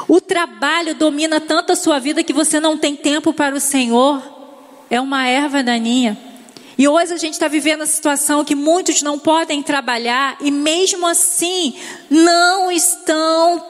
O 0.07 0.19
trabalho 0.19 0.95
domina 0.95 1.39
tanto 1.39 1.71
a 1.71 1.75
sua 1.75 1.99
vida 1.99 2.23
que 2.23 2.33
você 2.33 2.59
não 2.59 2.77
tem 2.77 2.95
tempo 2.95 3.33
para 3.33 3.55
o 3.55 3.59
Senhor. 3.59 4.21
É 4.89 4.99
uma 4.99 5.27
erva 5.27 5.63
daninha. 5.63 6.17
E 6.77 6.87
hoje 6.87 7.13
a 7.13 7.17
gente 7.17 7.33
está 7.33 7.47
vivendo 7.47 7.81
a 7.81 7.85
situação 7.85 8.43
que 8.43 8.55
muitos 8.55 9.01
não 9.01 9.19
podem 9.19 9.61
trabalhar 9.61 10.37
e 10.41 10.49
mesmo 10.49 11.05
assim 11.05 11.75
não 12.09 12.71
estão 12.71 13.63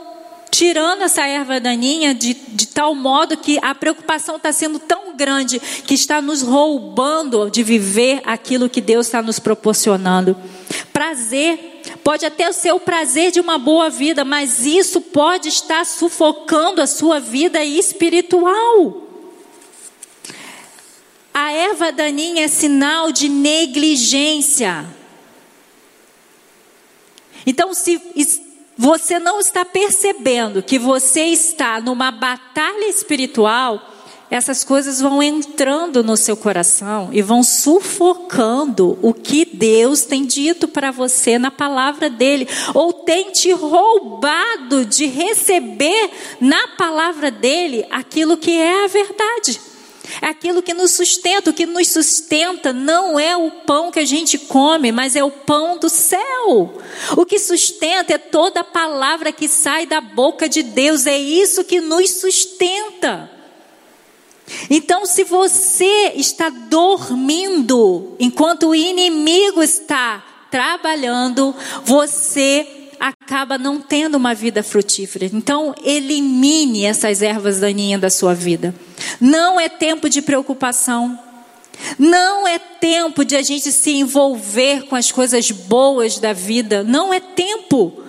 tirando 0.50 1.02
essa 1.02 1.26
erva 1.26 1.60
daninha 1.60 2.14
de, 2.14 2.34
de 2.34 2.68
tal 2.68 2.94
modo 2.94 3.36
que 3.36 3.58
a 3.62 3.74
preocupação 3.74 4.38
está 4.38 4.54
sendo 4.54 4.80
tão 4.80 5.16
grande 5.16 5.60
que 5.60 5.96
está 5.96 6.22
nos 6.22 6.42
roubando 6.42 7.50
de 7.50 7.64
viver 7.64 8.22
aquilo 8.24 8.70
que 8.70 8.80
Deus 8.80 9.08
está 9.08 9.22
nos 9.22 9.40
proporcionando. 9.40 10.38
Prazer 10.94 11.73
Pode 12.04 12.26
até 12.26 12.52
ser 12.52 12.72
o 12.72 12.80
prazer 12.80 13.32
de 13.32 13.40
uma 13.40 13.58
boa 13.58 13.90
vida, 13.90 14.24
mas 14.24 14.66
isso 14.66 15.02
pode 15.02 15.50
estar 15.50 15.86
sufocando 15.86 16.82
a 16.82 16.88
sua 16.88 17.20
vida 17.20 17.64
espiritual. 17.64 19.02
A 21.34 21.52
erva 21.52 21.92
daninha 21.92 22.46
é 22.46 22.48
sinal 22.48 23.12
de 23.12 23.28
negligência. 23.28 24.86
Então, 27.46 27.74
se 27.74 28.02
você 28.78 29.20
não 29.20 29.40
está 29.40 29.66
percebendo 29.66 30.64
que 30.64 30.80
você 30.80 31.26
está 31.26 31.82
numa 31.82 32.12
batalha 32.12 32.88
espiritual, 32.88 33.93
essas 34.30 34.64
coisas 34.64 35.00
vão 35.00 35.22
entrando 35.22 36.04
no 36.04 36.18
seu 36.18 36.36
coração 36.36 37.10
e 37.12 37.22
vão 37.22 37.44
sufocando 37.44 38.98
o 39.02 39.14
que 39.14 39.46
Deus 39.46 40.04
tem 40.04 40.26
dito 40.26 40.68
para 40.68 40.92
você 40.92 41.38
na 41.38 41.52
palavra 41.52 42.10
dele, 42.10 42.48
ou 42.74 42.94
tem 42.94 43.32
te 43.32 43.52
roubado 43.52 44.86
de 44.86 45.06
receber 45.06 46.10
na 46.40 46.70
palavra 46.70 47.30
dele 47.30 47.86
aquilo 47.92 48.38
que 48.38 48.52
é 48.52 48.86
a 48.86 48.88
verdade. 48.88 49.60
É 50.22 50.28
aquilo 50.28 50.62
que 50.62 50.74
nos 50.74 50.92
sustenta, 50.92 51.50
o 51.50 51.54
que 51.54 51.66
nos 51.66 51.88
sustenta 51.90 52.74
não 52.74 53.20
é 53.20 53.36
o 53.38 53.50
pão 53.50 53.92
que 53.92 54.00
a 54.00 54.06
gente 54.06 54.38
come, 54.38 54.92
mas 54.92 55.16
é 55.16 55.24
o 55.24 55.32
pão 55.32 55.78
do 55.78 55.90
céu. 55.90 56.74
O 57.16 57.26
que 57.26 57.40
sustenta 57.40 58.14
é 58.14 58.18
toda 58.18 58.64
palavra 58.64 59.32
que 59.32 59.48
sai 59.48 59.86
da 59.86 60.02
boca 60.02 60.50
de 60.50 60.62
Deus, 60.62 61.06
é 61.06 61.18
isso 61.18 61.64
que 61.64 61.80
nos 61.80 62.12
sustenta. 62.12 63.30
Então, 64.70 65.06
se 65.06 65.24
você 65.24 66.14
está 66.16 66.50
dormindo 66.50 68.16
enquanto 68.20 68.70
o 68.70 68.76
inimigo 68.76 69.64
está 69.64 70.24
trabalhando, 70.52 71.56
você 71.84 72.68
acaba 73.00 73.58
não 73.58 73.82
tendo 73.82 74.16
uma 74.16 74.34
vida 74.34 74.64
frutífera. 74.64 75.26
Então, 75.26 75.76
elimine 75.84 76.86
essas 76.86 77.22
ervas 77.22 77.60
daninhas 77.60 78.00
da 78.00 78.10
sua 78.10 78.34
vida. 78.34 78.74
Não 79.20 79.60
é 79.60 79.68
tempo 79.68 80.08
de 80.08 80.22
preocupação. 80.22 81.20
Não 81.98 82.48
é 82.48 82.60
tempo 82.60 83.26
de 83.26 83.36
a 83.36 83.42
gente 83.42 83.72
se 83.72 83.92
envolver 83.92 84.84
com 84.84 84.96
as 84.96 85.12
coisas 85.12 85.52
boas 85.52 86.20
da 86.20 86.34
vida. 86.34 86.84
Não 86.84 87.14
é 87.14 87.20
tempo. 87.20 88.02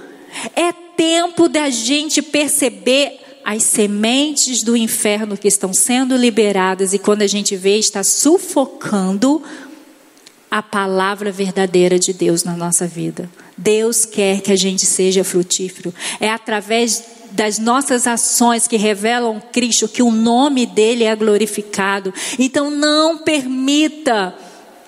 É 0.55 0.73
tempo 0.73 1.49
da 1.49 1.71
gente 1.71 2.23
perceber 2.23 3.24
as 3.44 3.62
sementes 3.62 4.62
do 4.62 4.76
inferno 4.76 5.36
que 5.36 5.48
estão 5.48 5.72
sendo 5.72 6.16
liberadas 6.16 6.94
e 6.94 6.98
quando 6.98 7.22
a 7.22 7.26
gente 7.26 7.54
vê, 7.56 7.78
está 7.78 8.02
sufocando 8.02 9.42
a 10.50 10.62
palavra 10.62 11.30
verdadeira 11.30 11.98
de 11.98 12.12
Deus 12.12 12.44
na 12.44 12.56
nossa 12.56 12.86
vida. 12.86 13.28
Deus 13.56 14.04
quer 14.04 14.40
que 14.40 14.52
a 14.52 14.56
gente 14.56 14.86
seja 14.86 15.24
frutífero. 15.24 15.92
É 16.20 16.30
através 16.30 17.04
das 17.32 17.58
nossas 17.58 18.06
ações 18.06 18.68
que 18.68 18.76
revelam 18.76 19.42
Cristo 19.52 19.88
que 19.88 20.02
o 20.02 20.10
nome 20.10 20.64
dele 20.64 21.04
é 21.04 21.14
glorificado. 21.14 22.14
Então 22.38 22.70
não 22.70 23.18
permita 23.18 24.34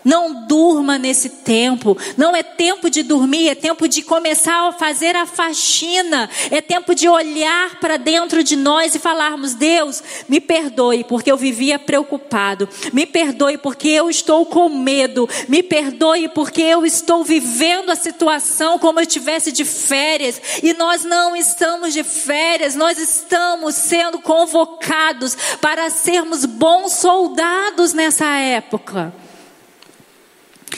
não 0.07 0.47
durma 0.47 0.99
nesse 0.99 1.29
tempo. 1.29 1.99
Não 2.17 2.37
é 2.37 2.41
tempo 2.41 2.89
de 2.89 3.03
dormir, 3.03 3.49
é 3.49 3.57
tempo 3.57 3.89
de 3.89 4.03
começar 4.03 4.69
a 4.69 4.73
fazer 4.73 5.17
a 5.17 5.27
faxina. 5.27 6.31
É 6.49 6.61
tempo 6.61 6.95
de 6.95 7.09
olhar 7.09 7.81
para 7.81 7.97
dentro 7.97 8.45
de 8.45 8.55
nós 8.55 8.95
e 8.95 9.01
falarmos: 9.01 9.55
Deus, 9.55 10.01
me 10.29 10.41
perdoe 10.41 11.03
porque 11.03 11.31
eu 11.31 11.37
vivia 11.37 11.77
preocupado. 11.77 12.69
Me 12.93 13.05
perdoe 13.05 13.59
porque 13.59 13.89
eu 13.89 14.09
estou 14.09 14.47
com 14.47 14.69
medo. 14.69 15.29
Me 15.49 15.61
perdoe 15.61 16.29
porque 16.29 16.63
eu 16.63 16.87
estou 16.87 17.25
vivendo 17.25 17.91
a 17.91 17.97
situação 17.97 18.79
como 18.79 19.01
eu 19.01 19.07
tivesse 19.07 19.51
de 19.51 19.65
férias. 19.65 20.41
E 20.63 20.73
nós 20.75 21.03
não 21.03 21.35
estamos 21.35 21.93
de 21.93 22.05
férias, 22.05 22.77
nós 22.77 22.97
estamos 22.97 23.75
sendo 23.75 24.21
convocados 24.21 25.37
para 25.61 25.91
sermos 25.91 26.45
bons 26.45 26.93
soldados 26.93 27.93
nessa 27.93 28.27
época. 28.27 29.26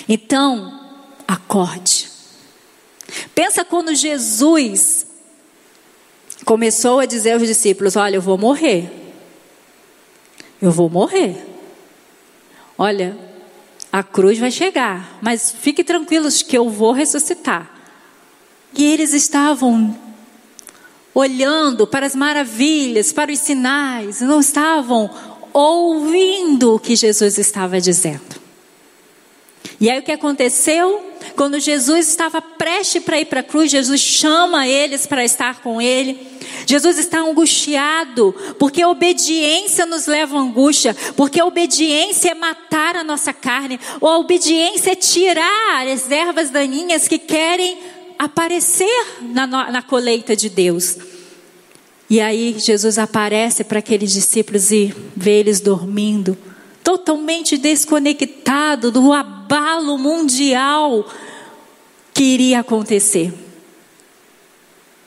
Então, 0.07 0.79
acorde. 1.27 2.09
Pensa 3.35 3.65
quando 3.65 3.95
Jesus 3.95 5.07
começou 6.45 7.01
a 7.01 7.07
dizer 7.07 7.33
aos 7.33 7.47
discípulos: 7.47 7.97
Olha, 7.97 8.17
eu 8.17 8.23
vou 8.23 8.37
morrer. 8.37 8.91
Eu 10.61 10.71
vou 10.71 10.91
morrer. 10.91 11.47
Olha, 12.77 13.17
a 13.93 14.03
cruz 14.03 14.39
vai 14.39 14.51
chegar, 14.51 15.19
mas 15.23 15.51
fiquem 15.51 15.85
tranquilos 15.85 16.43
que 16.43 16.57
eu 16.57 16.69
vou 16.69 16.93
ressuscitar. 16.93 17.71
E 18.75 18.85
eles 18.85 19.15
estavam 19.15 19.97
olhando 21.15 21.87
para 21.87 22.07
as 22.07 22.15
maravilhas, 22.15 23.13
para 23.13 23.33
os 23.33 23.39
sinais, 23.41 24.21
não 24.21 24.41
estavam 24.41 25.11
ouvindo 25.53 26.75
o 26.75 26.79
que 26.79 26.95
Jesus 26.95 27.39
estava 27.39 27.81
dizendo. 27.81 28.38
E 29.81 29.89
aí 29.89 30.01
o 30.01 30.03
que 30.03 30.13
aconteceu? 30.13 31.05
Quando 31.37 31.61
Jesus 31.61 32.09
estava 32.09 32.43
prestes 32.43 33.03
para 33.03 33.21
ir 33.21 33.27
para 33.27 33.41
a 33.41 33.45
cruz, 33.45 33.71
Jesus 33.71 34.01
chama 34.01 34.67
eles 34.67 35.07
para 35.07 35.25
estar 35.25 35.61
com 35.61 35.81
ele. 35.81 36.19
Jesus 36.67 36.99
está 36.99 37.21
angustiado, 37.21 38.35
porque 38.59 38.83
a 38.83 38.89
obediência 38.89 39.87
nos 39.87 40.07
leva 40.07 40.37
à 40.37 40.41
angústia, 40.41 40.97
porque 41.17 41.41
a 41.41 41.47
obediência 41.47 42.31
é 42.31 42.35
matar 42.35 42.97
a 42.97 43.05
nossa 43.05 43.33
carne, 43.33 43.79
ou 44.01 44.09
a 44.09 44.19
obediência 44.19 44.93
é 44.93 44.97
tirar 44.97 45.87
as 45.87 46.11
ervas 46.11 46.51
daninhas 46.51 47.07
que 47.07 47.19
querem 47.19 47.79
aparecer 48.19 49.07
na, 49.21 49.47
na 49.47 49.83
colheita 49.83 50.35
de 50.35 50.49
Deus. 50.49 50.97
E 52.11 52.21
aí 52.21 52.57
Jesus 52.59 52.99
aparece 52.99 53.63
para 53.63 53.79
aqueles 53.79 54.13
discípulos 54.13 54.73
e 54.73 54.95
vê 55.15 55.39
eles 55.39 55.61
dormindo 55.61 56.37
totalmente 56.83 57.57
desconectado 57.57 58.91
do 58.91 59.13
abalo 59.13 59.99
mundial 59.99 61.07
que 62.15 62.25
iria 62.25 62.61
acontecer. 62.61 63.33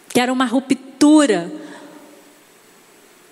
Que 0.10 0.20
era 0.20 0.32
uma 0.32 0.46
ruptura 0.46 1.52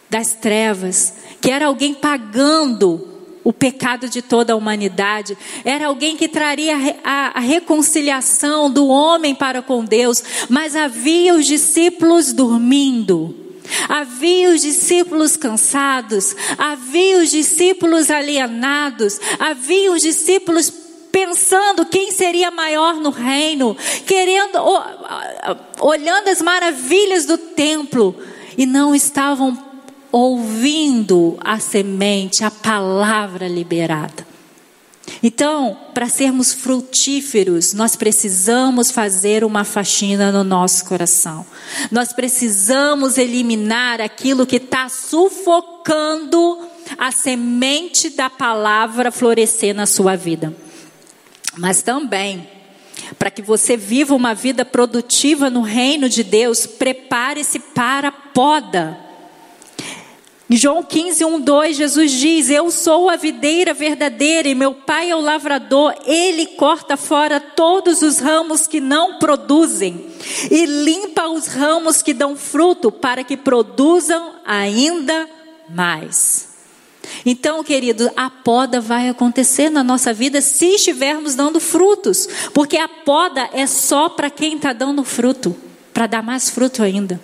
das 0.09 0.33
trevas, 0.33 1.13
que 1.39 1.51
era 1.51 1.67
alguém 1.67 1.93
pagando 1.93 3.07
o 3.43 3.53
pecado 3.53 4.09
de 4.09 4.21
toda 4.21 4.53
a 4.53 4.55
humanidade, 4.55 5.37
era 5.63 5.87
alguém 5.87 6.17
que 6.17 6.27
traria 6.27 6.75
a, 7.03 7.39
reconciliação 7.39 8.69
do 8.69 8.87
homem 8.87 9.33
para 9.33 9.61
com 9.61 9.83
Deus, 9.83 10.23
mas 10.49 10.75
havia 10.75 11.33
os 11.33 11.45
discípulos 11.45 12.33
dormindo. 12.33 13.38
Havia 13.87 14.49
os 14.49 14.61
discípulos 14.61 15.35
cansados, 15.35 16.35
havia 16.57 17.19
os 17.19 17.31
discípulos 17.31 18.09
alienados, 18.09 19.19
havia 19.39 19.91
os 19.91 20.01
discípulos 20.01 20.71
pensando 21.11 21.85
quem 21.85 22.11
seria 22.11 22.51
maior 22.51 22.95
no 22.95 23.09
reino, 23.09 23.75
querendo, 24.05 24.57
olhando 25.79 26.29
as 26.29 26.41
maravilhas 26.41 27.25
do 27.25 27.37
templo 27.37 28.15
e 28.57 28.65
não 28.65 28.93
estavam 28.93 29.57
ouvindo 30.11 31.37
a 31.39 31.59
semente, 31.59 32.43
a 32.43 32.51
palavra 32.51 33.47
liberada. 33.47 34.28
Então, 35.21 35.77
para 35.93 36.07
sermos 36.07 36.53
frutíferos, 36.53 37.73
nós 37.73 37.95
precisamos 37.95 38.91
fazer 38.91 39.43
uma 39.43 39.63
faxina 39.63 40.31
no 40.31 40.43
nosso 40.43 40.85
coração. 40.85 41.45
Nós 41.91 42.13
precisamos 42.13 43.17
eliminar 43.17 44.01
aquilo 44.01 44.45
que 44.45 44.57
está 44.57 44.87
sufocando 44.89 46.59
a 46.97 47.11
semente 47.11 48.09
da 48.09 48.29
palavra 48.29 49.11
florescer 49.11 49.73
na 49.75 49.85
sua 49.85 50.15
vida. 50.15 50.55
Mas 51.57 51.81
também, 51.81 52.47
para 53.17 53.31
que 53.31 53.41
você 53.41 53.75
viva 53.75 54.15
uma 54.15 54.33
vida 54.33 54.63
produtiva 54.63 55.49
no 55.49 55.61
reino 55.61 56.07
de 56.07 56.23
Deus, 56.23 56.65
prepare-se 56.65 57.59
para 57.59 58.09
a 58.09 58.11
poda. 58.11 59.08
João 60.51 60.81
15, 60.81 61.23
1, 61.23 61.41
2, 61.41 61.77
Jesus 61.77 62.11
diz: 62.11 62.49
Eu 62.49 62.71
sou 62.71 63.07
a 63.07 63.15
videira 63.15 63.71
verdadeira 63.71 64.47
e 64.47 64.55
meu 64.55 64.73
pai 64.73 65.11
é 65.11 65.15
o 65.15 65.21
lavrador. 65.21 65.93
Ele 66.07 66.47
corta 66.47 66.97
fora 66.97 67.39
todos 67.39 68.01
os 68.01 68.17
ramos 68.17 68.65
que 68.65 68.79
não 68.79 69.19
produzem 69.19 70.07
e 70.49 70.65
limpa 70.65 71.27
os 71.27 71.45
ramos 71.45 72.01
que 72.01 72.15
dão 72.15 72.35
fruto 72.35 72.91
para 72.91 73.23
que 73.23 73.37
produzam 73.37 74.37
ainda 74.43 75.29
mais. 75.69 76.49
Então, 77.23 77.63
querido, 77.63 78.09
a 78.15 78.29
poda 78.29 78.81
vai 78.81 79.07
acontecer 79.07 79.69
na 79.69 79.83
nossa 79.83 80.11
vida 80.11 80.41
se 80.41 80.65
estivermos 80.65 81.35
dando 81.35 81.59
frutos, 81.59 82.27
porque 82.55 82.77
a 82.77 82.87
poda 82.87 83.49
é 83.53 83.67
só 83.67 84.09
para 84.09 84.31
quem 84.31 84.55
está 84.55 84.73
dando 84.73 85.03
fruto, 85.03 85.55
para 85.93 86.07
dar 86.07 86.23
mais 86.23 86.49
fruto 86.49 86.81
ainda. 86.81 87.19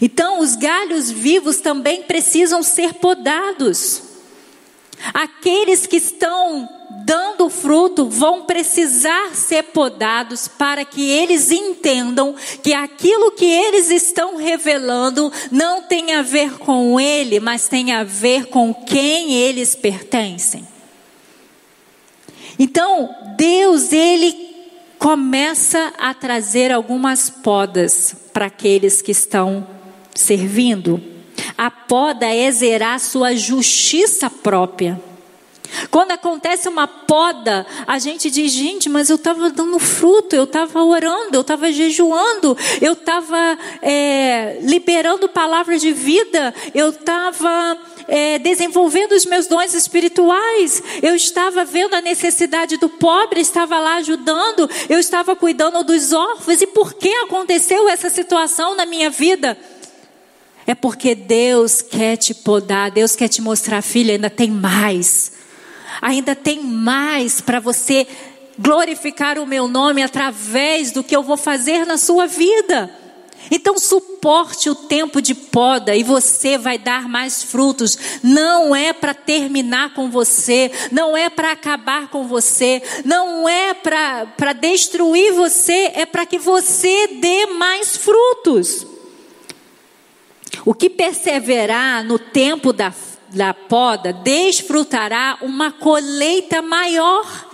Então, 0.00 0.40
os 0.40 0.56
galhos 0.56 1.10
vivos 1.10 1.58
também 1.58 2.02
precisam 2.02 2.62
ser 2.62 2.94
podados. 2.94 4.02
Aqueles 5.14 5.86
que 5.86 5.96
estão 5.96 6.68
dando 7.04 7.48
fruto 7.48 8.08
vão 8.08 8.44
precisar 8.44 9.34
ser 9.34 9.64
podados 9.64 10.46
para 10.46 10.84
que 10.84 11.10
eles 11.10 11.50
entendam 11.50 12.34
que 12.62 12.74
aquilo 12.74 13.32
que 13.32 13.46
eles 13.46 13.90
estão 13.90 14.36
revelando 14.36 15.32
não 15.50 15.82
tem 15.82 16.14
a 16.14 16.22
ver 16.22 16.58
com 16.58 17.00
ele, 17.00 17.40
mas 17.40 17.68
tem 17.68 17.92
a 17.92 18.04
ver 18.04 18.46
com 18.46 18.74
quem 18.74 19.32
eles 19.32 19.74
pertencem. 19.74 20.66
Então, 22.58 23.14
Deus, 23.38 23.92
ele 23.92 24.49
começa 25.00 25.94
a 25.98 26.12
trazer 26.12 26.70
algumas 26.70 27.30
podas 27.30 28.14
para 28.34 28.46
aqueles 28.46 29.00
que 29.00 29.10
estão 29.10 29.66
servindo. 30.14 31.02
A 31.56 31.70
poda 31.70 32.26
é 32.26 32.50
zerar 32.50 33.00
sua 33.00 33.34
justiça 33.34 34.28
própria. 34.28 35.00
Quando 35.90 36.10
acontece 36.10 36.68
uma 36.68 36.86
poda, 36.86 37.66
a 37.86 37.98
gente 37.98 38.30
diz: 38.30 38.52
gente, 38.52 38.88
mas 38.88 39.08
eu 39.08 39.16
estava 39.16 39.50
dando 39.50 39.78
fruto, 39.78 40.36
eu 40.36 40.44
estava 40.44 40.82
orando, 40.82 41.34
eu 41.34 41.40
estava 41.40 41.72
jejuando, 41.72 42.56
eu 42.80 42.92
estava 42.92 43.58
é, 43.80 44.58
liberando 44.62 45.28
palavras 45.28 45.80
de 45.80 45.92
vida, 45.92 46.52
eu 46.74 46.90
estava 46.90 47.78
é, 48.10 48.38
desenvolvendo 48.38 49.12
os 49.12 49.24
meus 49.24 49.46
dons 49.46 49.72
espirituais, 49.72 50.82
eu 51.02 51.14
estava 51.14 51.64
vendo 51.64 51.94
a 51.94 52.02
necessidade 52.02 52.76
do 52.76 52.88
pobre, 52.88 53.40
estava 53.40 53.78
lá 53.78 53.96
ajudando, 53.96 54.68
eu 54.88 54.98
estava 54.98 55.34
cuidando 55.34 55.82
dos 55.82 56.12
órfãos. 56.12 56.60
E 56.60 56.66
por 56.66 56.92
que 56.92 57.08
aconteceu 57.08 57.88
essa 57.88 58.10
situação 58.10 58.74
na 58.74 58.84
minha 58.84 59.08
vida? 59.08 59.56
É 60.66 60.74
porque 60.74 61.14
Deus 61.14 61.80
quer 61.80 62.16
te 62.16 62.34
podar, 62.34 62.90
Deus 62.90 63.16
quer 63.16 63.28
te 63.28 63.40
mostrar, 63.40 63.80
filha, 63.80 64.12
ainda 64.12 64.28
tem 64.28 64.50
mais 64.50 65.40
ainda 66.00 66.34
tem 66.34 66.62
mais 66.62 67.40
para 67.40 67.60
você 67.60 68.06
glorificar 68.58 69.38
o 69.38 69.46
meu 69.46 69.66
nome 69.66 70.02
através 70.02 70.92
do 70.92 71.02
que 71.02 71.14
eu 71.14 71.22
vou 71.22 71.36
fazer 71.36 71.86
na 71.86 71.96
sua 71.96 72.26
vida. 72.26 72.90
Então 73.50 73.78
suporte 73.78 74.68
o 74.68 74.74
tempo 74.74 75.22
de 75.22 75.34
poda 75.34 75.94
e 75.94 76.02
você 76.02 76.58
vai 76.58 76.78
dar 76.78 77.08
mais 77.08 77.42
frutos. 77.42 77.96
Não 78.22 78.74
é 78.74 78.92
para 78.92 79.14
terminar 79.14 79.94
com 79.94 80.10
você, 80.10 80.70
não 80.90 81.16
é 81.16 81.30
para 81.30 81.52
acabar 81.52 82.08
com 82.08 82.26
você, 82.26 82.82
não 83.04 83.48
é 83.48 83.74
para 83.74 84.52
destruir 84.52 85.32
você, 85.32 85.92
é 85.94 86.06
para 86.06 86.26
que 86.26 86.38
você 86.38 87.06
dê 87.20 87.46
mais 87.46 87.96
frutos. 87.96 88.86
O 90.64 90.74
que 90.74 90.90
perseverar 90.90 92.04
no 92.04 92.18
tempo 92.18 92.72
da 92.72 92.92
da 93.32 93.54
poda 93.54 94.12
desfrutará 94.12 95.38
uma 95.40 95.70
colheita 95.70 96.60
maior. 96.60 97.49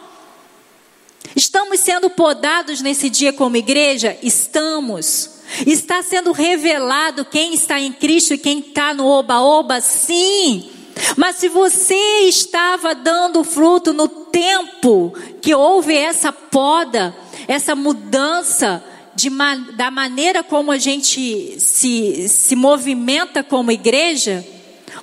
Estamos 1.37 1.81
sendo 1.81 2.09
podados 2.09 2.81
nesse 2.81 3.11
dia 3.11 3.31
como 3.31 3.59
igreja? 3.59 4.17
Estamos. 4.23 5.33
Está 5.67 6.03
sendo 6.03 6.33
revelado 6.33 7.27
quem 7.27 7.53
está 7.53 7.79
em 7.79 7.93
Cristo 7.93 8.33
e 8.33 8.39
quem 8.39 8.61
está 8.61 8.95
no 8.95 9.07
oba-oba? 9.07 9.83
Sim. 9.83 10.71
Mas 11.15 11.37
se 11.37 11.51
você 11.51 11.95
estava 12.23 12.95
dando 12.95 13.45
fruto 13.45 13.93
no 13.93 14.09
tempo 14.09 15.13
que 15.43 15.55
houve 15.55 15.95
essa 15.95 16.33
poda, 16.33 17.15
essa 17.47 17.77
mudança 17.77 18.83
de, 19.15 19.29
da 19.75 19.91
maneira 19.91 20.43
como 20.43 20.73
a 20.73 20.79
gente 20.79 21.61
se, 21.61 22.31
se 22.31 22.57
movimenta 22.57 23.45
como 23.45 23.71
igreja, 23.71 24.43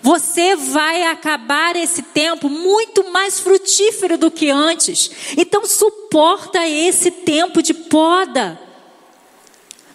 você 0.03 0.57
vai 0.57 1.03
acabar 1.03 1.77
esse 1.77 2.01
tempo 2.01 2.49
muito 2.49 3.09
mais 3.09 3.39
frutífero 3.39 4.17
do 4.17 4.29
que 4.29 4.49
antes. 4.49 5.09
Então 5.37 5.65
suporta 5.65 6.67
esse 6.67 7.09
tempo 7.09 7.63
de 7.63 7.73
poda. 7.73 8.59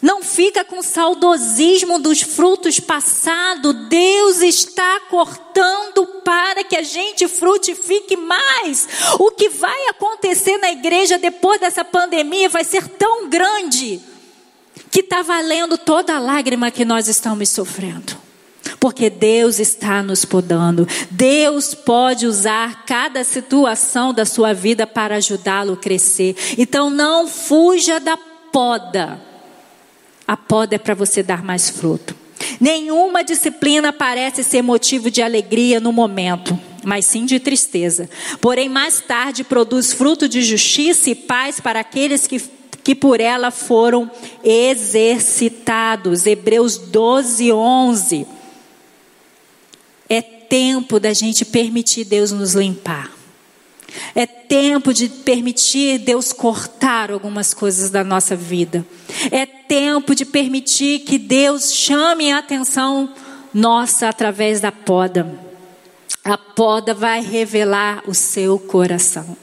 Não 0.00 0.22
fica 0.22 0.64
com 0.64 0.80
saudosismo 0.80 1.98
dos 1.98 2.22
frutos 2.22 2.80
passados. 2.80 3.74
Deus 3.90 4.40
está 4.40 5.00
cortando 5.10 6.06
para 6.24 6.64
que 6.64 6.76
a 6.76 6.82
gente 6.82 7.28
frutifique 7.28 8.16
mais. 8.16 8.88
O 9.18 9.30
que 9.32 9.50
vai 9.50 9.88
acontecer 9.88 10.56
na 10.56 10.70
igreja 10.70 11.18
depois 11.18 11.60
dessa 11.60 11.84
pandemia 11.84 12.48
vai 12.48 12.64
ser 12.64 12.88
tão 12.88 13.28
grande 13.28 14.00
que 14.90 15.00
está 15.00 15.20
valendo 15.20 15.76
toda 15.76 16.16
a 16.16 16.18
lágrima 16.18 16.70
que 16.70 16.86
nós 16.86 17.08
estamos 17.08 17.50
sofrendo. 17.50 18.27
Porque 18.80 19.10
Deus 19.10 19.58
está 19.58 20.02
nos 20.02 20.24
podando. 20.24 20.86
Deus 21.10 21.74
pode 21.74 22.26
usar 22.26 22.84
cada 22.84 23.24
situação 23.24 24.14
da 24.14 24.24
sua 24.24 24.52
vida 24.52 24.86
para 24.86 25.16
ajudá-lo 25.16 25.72
a 25.72 25.76
crescer. 25.76 26.36
Então 26.56 26.88
não 26.88 27.26
fuja 27.26 27.98
da 27.98 28.16
poda. 28.52 29.20
A 30.26 30.36
poda 30.36 30.76
é 30.76 30.78
para 30.78 30.94
você 30.94 31.22
dar 31.22 31.42
mais 31.42 31.70
fruto. 31.70 32.14
Nenhuma 32.60 33.24
disciplina 33.24 33.92
parece 33.92 34.44
ser 34.44 34.62
motivo 34.62 35.10
de 35.10 35.20
alegria 35.20 35.80
no 35.80 35.92
momento, 35.92 36.56
mas 36.84 37.06
sim 37.06 37.26
de 37.26 37.40
tristeza. 37.40 38.08
Porém, 38.40 38.68
mais 38.68 39.00
tarde 39.00 39.42
produz 39.42 39.92
fruto 39.92 40.28
de 40.28 40.42
justiça 40.42 41.10
e 41.10 41.16
paz 41.16 41.58
para 41.58 41.80
aqueles 41.80 42.28
que, 42.28 42.40
que 42.84 42.94
por 42.94 43.20
ela 43.20 43.50
foram 43.50 44.08
exercitados. 44.44 46.26
Hebreus 46.26 46.78
12, 46.78 47.52
11 47.52 48.37
tempo 50.48 50.98
da 50.98 51.12
gente 51.12 51.44
permitir 51.44 52.04
Deus 52.04 52.32
nos 52.32 52.54
limpar. 52.54 53.10
É 54.14 54.26
tempo 54.26 54.92
de 54.92 55.08
permitir 55.08 55.98
Deus 55.98 56.32
cortar 56.32 57.10
algumas 57.10 57.54
coisas 57.54 57.90
da 57.90 58.04
nossa 58.04 58.36
vida. 58.36 58.84
É 59.30 59.46
tempo 59.46 60.14
de 60.14 60.24
permitir 60.24 61.00
que 61.00 61.18
Deus 61.18 61.72
chame 61.72 62.30
a 62.30 62.38
atenção 62.38 63.12
nossa 63.52 64.08
através 64.08 64.60
da 64.60 64.70
poda. 64.70 65.38
A 66.24 66.36
poda 66.36 66.92
vai 66.92 67.22
revelar 67.22 68.02
o 68.06 68.14
seu 68.14 68.58
coração. 68.58 69.36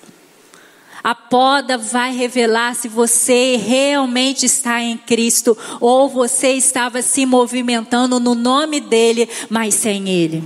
A 1.06 1.13
poda 1.13 1.78
vai 1.78 2.15
revelar 2.15 2.74
se 2.74 2.88
você 2.88 3.58
realmente 3.58 4.48
está 4.48 4.82
em 4.82 4.98
Cristo 4.98 5.56
ou 5.80 6.10
você 6.10 6.54
estava 6.54 7.00
se 7.04 7.28
movimentando 7.28 8.20
no 8.20 8.34
nome 8.34 8.80
dele, 8.80 9.30
mas 9.48 9.76
sem 9.76 10.10
ele. 10.10 10.44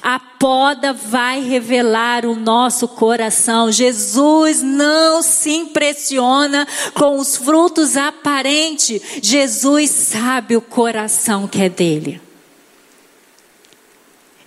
A 0.00 0.18
poda 0.18 0.94
vai 0.94 1.42
revelar 1.42 2.24
o 2.24 2.34
nosso 2.34 2.88
coração. 2.88 3.70
Jesus 3.70 4.62
não 4.62 5.20
se 5.20 5.50
impressiona 5.50 6.66
com 6.94 7.18
os 7.18 7.36
frutos 7.36 7.94
aparentes. 7.94 9.02
Jesus 9.22 9.90
sabe 9.90 10.56
o 10.56 10.62
coração 10.62 11.46
que 11.46 11.60
é 11.60 11.68
dele. 11.68 12.18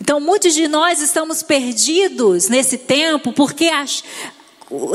Então, 0.01 0.19
muitos 0.19 0.55
de 0.55 0.67
nós 0.67 1.01
estamos 1.01 1.43
perdidos 1.43 2.49
nesse 2.49 2.79
tempo 2.79 3.31
porque. 3.31 3.69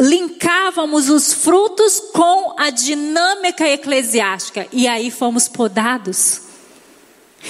Linkávamos 0.00 1.08
os 1.08 1.32
frutos 1.32 2.00
com 2.12 2.54
a 2.58 2.70
dinâmica 2.70 3.68
eclesiástica 3.68 4.66
e 4.72 4.86
aí 4.86 5.10
fomos 5.10 5.48
podados. 5.48 6.42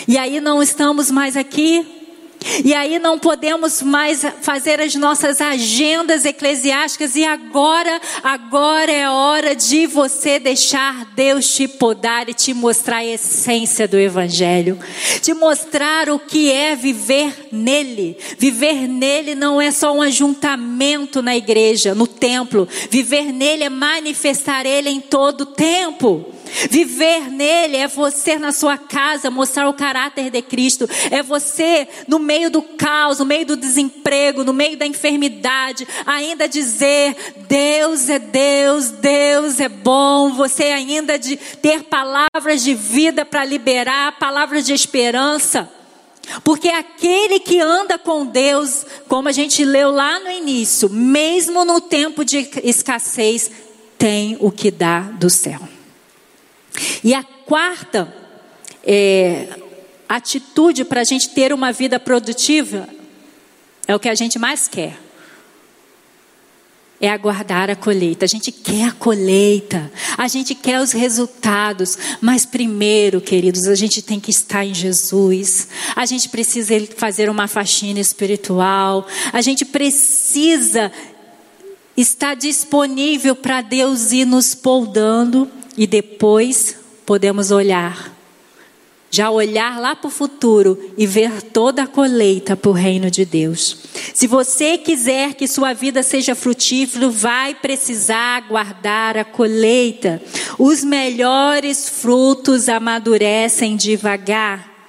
E 0.06 0.16
aí 0.16 0.40
não 0.40 0.62
estamos 0.62 1.10
mais 1.10 1.36
aqui 1.36 1.99
e 2.64 2.74
aí 2.74 2.98
não 2.98 3.18
podemos 3.18 3.82
mais 3.82 4.24
fazer 4.40 4.80
as 4.80 4.94
nossas 4.94 5.40
agendas 5.40 6.24
eclesiásticas 6.24 7.14
e 7.14 7.24
agora, 7.24 8.00
agora 8.22 8.90
é 8.90 9.08
hora 9.08 9.54
de 9.54 9.86
você 9.86 10.38
deixar 10.38 11.04
Deus 11.14 11.52
te 11.54 11.68
podar 11.68 12.28
e 12.28 12.34
te 12.34 12.54
mostrar 12.54 12.98
a 12.98 13.04
essência 13.04 13.86
do 13.86 13.98
evangelho, 13.98 14.78
te 15.20 15.34
mostrar 15.34 16.08
o 16.08 16.18
que 16.18 16.50
é 16.50 16.74
viver 16.74 17.48
nele. 17.52 18.16
Viver 18.38 18.88
nele 18.88 19.34
não 19.34 19.60
é 19.60 19.70
só 19.70 19.94
um 19.94 20.02
ajuntamento 20.02 21.22
na 21.22 21.36
igreja, 21.36 21.94
no 21.94 22.06
templo. 22.06 22.66
Viver 22.90 23.32
nele 23.32 23.64
é 23.64 23.70
manifestar 23.70 24.64
ele 24.64 24.88
em 24.88 25.00
todo 25.00 25.42
o 25.42 25.46
tempo. 25.46 26.39
Viver 26.70 27.30
nele 27.30 27.76
é 27.76 27.88
você 27.88 28.38
na 28.38 28.52
sua 28.52 28.76
casa 28.76 29.30
mostrar 29.30 29.68
o 29.68 29.74
caráter 29.74 30.30
de 30.30 30.42
Cristo. 30.42 30.88
É 31.10 31.22
você 31.22 31.88
no 32.08 32.18
meio 32.18 32.50
do 32.50 32.62
caos, 32.62 33.18
no 33.18 33.24
meio 33.24 33.46
do 33.46 33.56
desemprego, 33.56 34.44
no 34.44 34.52
meio 34.52 34.76
da 34.76 34.86
enfermidade, 34.86 35.86
ainda 36.06 36.48
dizer: 36.48 37.16
Deus 37.48 38.08
é 38.08 38.18
Deus, 38.18 38.90
Deus 38.90 39.60
é 39.60 39.68
bom. 39.68 40.32
Você 40.34 40.64
ainda 40.64 41.18
de 41.18 41.36
ter 41.36 41.84
palavras 41.84 42.62
de 42.62 42.74
vida 42.74 43.24
para 43.24 43.44
liberar, 43.44 44.18
palavras 44.18 44.64
de 44.64 44.72
esperança. 44.72 45.70
Porque 46.44 46.68
aquele 46.68 47.40
que 47.40 47.58
anda 47.60 47.98
com 47.98 48.24
Deus, 48.24 48.86
como 49.08 49.28
a 49.28 49.32
gente 49.32 49.64
leu 49.64 49.90
lá 49.90 50.20
no 50.20 50.30
início, 50.30 50.88
mesmo 50.88 51.64
no 51.64 51.80
tempo 51.80 52.24
de 52.24 52.48
escassez, 52.62 53.50
tem 53.98 54.36
o 54.40 54.50
que 54.50 54.70
dá 54.70 55.00
do 55.00 55.28
céu. 55.28 55.60
E 57.02 57.14
a 57.14 57.22
quarta 57.22 58.12
é, 58.84 59.48
atitude 60.08 60.84
para 60.84 61.00
a 61.00 61.04
gente 61.04 61.30
ter 61.30 61.52
uma 61.52 61.72
vida 61.72 61.98
produtiva 62.00 62.88
é 63.86 63.94
o 63.94 64.00
que 64.00 64.08
a 64.08 64.14
gente 64.14 64.38
mais 64.38 64.68
quer. 64.68 64.98
É 67.00 67.08
aguardar 67.08 67.70
a 67.70 67.76
colheita. 67.76 68.26
A 68.26 68.28
gente 68.28 68.52
quer 68.52 68.88
a 68.88 68.92
colheita, 68.92 69.90
a 70.18 70.28
gente 70.28 70.54
quer 70.54 70.80
os 70.80 70.92
resultados, 70.92 71.96
mas 72.20 72.44
primeiro, 72.44 73.22
queridos, 73.22 73.66
a 73.66 73.74
gente 73.74 74.02
tem 74.02 74.20
que 74.20 74.30
estar 74.30 74.66
em 74.66 74.74
Jesus. 74.74 75.68
A 75.96 76.04
gente 76.04 76.28
precisa 76.28 76.74
fazer 76.96 77.30
uma 77.30 77.48
faxina 77.48 78.00
espiritual. 78.00 79.06
A 79.32 79.40
gente 79.40 79.64
precisa 79.64 80.92
estar 81.96 82.34
disponível 82.34 83.34
para 83.34 83.62
Deus 83.62 84.12
ir 84.12 84.26
nos 84.26 84.54
poldando 84.54 85.50
e 85.76 85.86
depois 85.86 86.79
podemos 87.10 87.50
olhar 87.50 88.14
já 89.10 89.28
olhar 89.28 89.80
lá 89.80 89.96
para 89.96 90.06
o 90.06 90.12
futuro 90.12 90.78
e 90.96 91.04
ver 91.04 91.42
toda 91.42 91.82
a 91.82 91.86
colheita 91.88 92.56
para 92.56 92.70
o 92.70 92.72
reino 92.72 93.10
de 93.10 93.24
Deus. 93.24 93.76
Se 94.14 94.28
você 94.28 94.78
quiser 94.78 95.34
que 95.34 95.48
sua 95.48 95.72
vida 95.72 96.04
seja 96.04 96.36
frutífera, 96.36 97.08
vai 97.08 97.52
precisar 97.52 98.36
aguardar 98.36 99.16
a 99.16 99.24
colheita. 99.24 100.22
Os 100.56 100.84
melhores 100.84 101.88
frutos 101.88 102.68
amadurecem 102.68 103.76
devagar. 103.76 104.88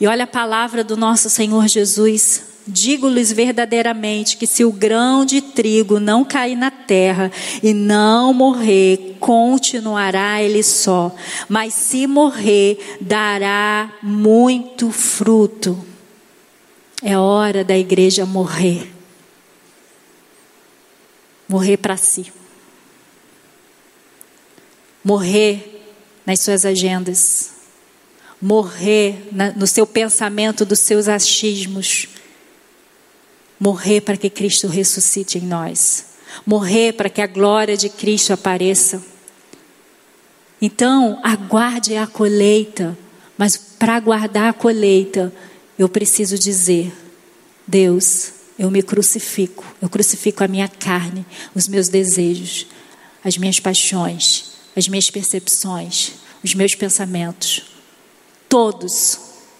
E 0.00 0.08
olha 0.08 0.24
a 0.24 0.26
palavra 0.26 0.82
do 0.82 0.96
nosso 0.96 1.30
Senhor 1.30 1.68
Jesus. 1.68 2.49
Digo-lhes 2.72 3.32
verdadeiramente 3.32 4.36
que 4.36 4.46
se 4.46 4.64
o 4.64 4.70
grão 4.70 5.24
de 5.24 5.40
trigo 5.42 5.98
não 5.98 6.24
cair 6.24 6.54
na 6.54 6.70
terra 6.70 7.32
e 7.60 7.74
não 7.74 8.32
morrer, 8.32 9.16
continuará 9.18 10.40
ele 10.40 10.62
só, 10.62 11.12
mas 11.48 11.74
se 11.74 12.06
morrer, 12.06 12.98
dará 13.00 13.92
muito 14.00 14.92
fruto. 14.92 15.84
É 17.02 17.18
hora 17.18 17.64
da 17.64 17.76
igreja 17.76 18.24
morrer. 18.24 18.88
Morrer 21.48 21.76
para 21.76 21.96
si. 21.96 22.32
Morrer 25.02 25.82
nas 26.24 26.38
suas 26.38 26.64
agendas. 26.64 27.50
Morrer 28.40 29.28
na, 29.32 29.50
no 29.50 29.66
seu 29.66 29.84
pensamento 29.84 30.64
dos 30.64 30.78
seus 30.78 31.08
achismos 31.08 32.19
morrer 33.60 34.00
para 34.00 34.16
que 34.16 34.30
Cristo 34.30 34.66
ressuscite 34.66 35.36
em 35.36 35.42
nós, 35.42 36.06
morrer 36.46 36.94
para 36.94 37.10
que 37.10 37.20
a 37.20 37.26
glória 37.26 37.76
de 37.76 37.90
Cristo 37.90 38.32
apareça. 38.32 39.04
Então, 40.62 41.20
aguarde 41.22 41.94
a 41.96 42.06
colheita, 42.06 42.96
mas 43.36 43.56
para 43.56 43.96
aguardar 43.96 44.48
a 44.48 44.52
colheita, 44.54 45.32
eu 45.78 45.88
preciso 45.88 46.38
dizer: 46.38 46.92
Deus, 47.66 48.32
eu 48.58 48.70
me 48.70 48.82
crucifico, 48.82 49.64
eu 49.80 49.88
crucifico 49.90 50.42
a 50.42 50.48
minha 50.48 50.68
carne, 50.68 51.26
os 51.54 51.68
meus 51.68 51.88
desejos, 51.88 52.66
as 53.22 53.36
minhas 53.36 53.60
paixões, 53.60 54.52
as 54.74 54.88
minhas 54.88 55.10
percepções, 55.10 56.12
os 56.42 56.54
meus 56.54 56.74
pensamentos, 56.74 57.64
todos, 58.48 59.18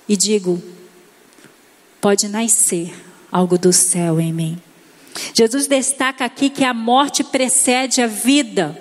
e 0.08 0.16
digo: 0.16 0.62
pode 2.00 2.28
nascer 2.28 3.09
algo 3.30 3.58
do 3.58 3.72
céu 3.72 4.20
em 4.20 4.32
mim. 4.32 4.58
Jesus 5.34 5.66
destaca 5.66 6.24
aqui 6.24 6.50
que 6.50 6.64
a 6.64 6.74
morte 6.74 7.24
precede 7.24 8.00
a 8.00 8.06
vida. 8.06 8.78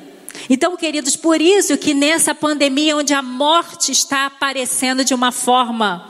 Então, 0.49 0.75
queridos, 0.77 1.15
por 1.15 1.41
isso 1.41 1.77
que 1.77 1.93
nessa 1.93 2.33
pandemia 2.33 2.95
onde 2.95 3.13
a 3.13 3.21
morte 3.21 3.91
está 3.91 4.25
aparecendo 4.25 5.03
de 5.03 5.13
uma 5.13 5.31
forma 5.31 6.09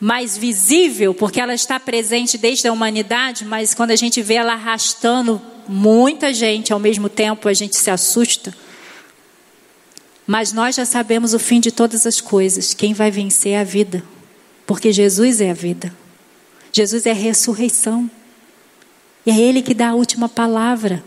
mais 0.00 0.36
visível, 0.36 1.12
porque 1.12 1.40
ela 1.40 1.54
está 1.54 1.80
presente 1.80 2.38
desde 2.38 2.68
a 2.68 2.72
humanidade, 2.72 3.44
mas 3.44 3.74
quando 3.74 3.90
a 3.90 3.96
gente 3.96 4.22
vê 4.22 4.34
ela 4.34 4.52
arrastando 4.52 5.40
muita 5.66 6.32
gente 6.32 6.72
ao 6.72 6.78
mesmo 6.78 7.08
tempo, 7.08 7.48
a 7.48 7.54
gente 7.54 7.76
se 7.76 7.90
assusta. 7.90 8.54
Mas 10.26 10.52
nós 10.52 10.76
já 10.76 10.84
sabemos 10.84 11.34
o 11.34 11.38
fim 11.38 11.58
de 11.58 11.72
todas 11.72 12.06
as 12.06 12.20
coisas. 12.20 12.74
Quem 12.74 12.92
vai 12.92 13.10
vencer 13.10 13.52
é 13.52 13.60
a 13.60 13.64
vida, 13.64 14.04
porque 14.66 14.92
Jesus 14.92 15.40
é 15.40 15.50
a 15.50 15.54
vida. 15.54 15.92
Jesus 16.72 17.06
é 17.06 17.10
a 17.10 17.14
ressurreição. 17.14 18.10
E 19.24 19.30
é 19.30 19.38
Ele 19.38 19.62
que 19.62 19.74
dá 19.74 19.90
a 19.90 19.94
última 19.94 20.28
palavra. 20.28 21.04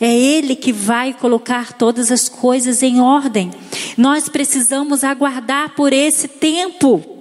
É 0.00 0.14
Ele 0.14 0.54
que 0.54 0.72
vai 0.72 1.12
colocar 1.12 1.72
todas 1.72 2.12
as 2.12 2.28
coisas 2.28 2.82
em 2.82 3.00
ordem. 3.00 3.50
Nós 3.96 4.28
precisamos 4.28 5.02
aguardar 5.02 5.74
por 5.74 5.92
esse 5.92 6.28
tempo. 6.28 7.18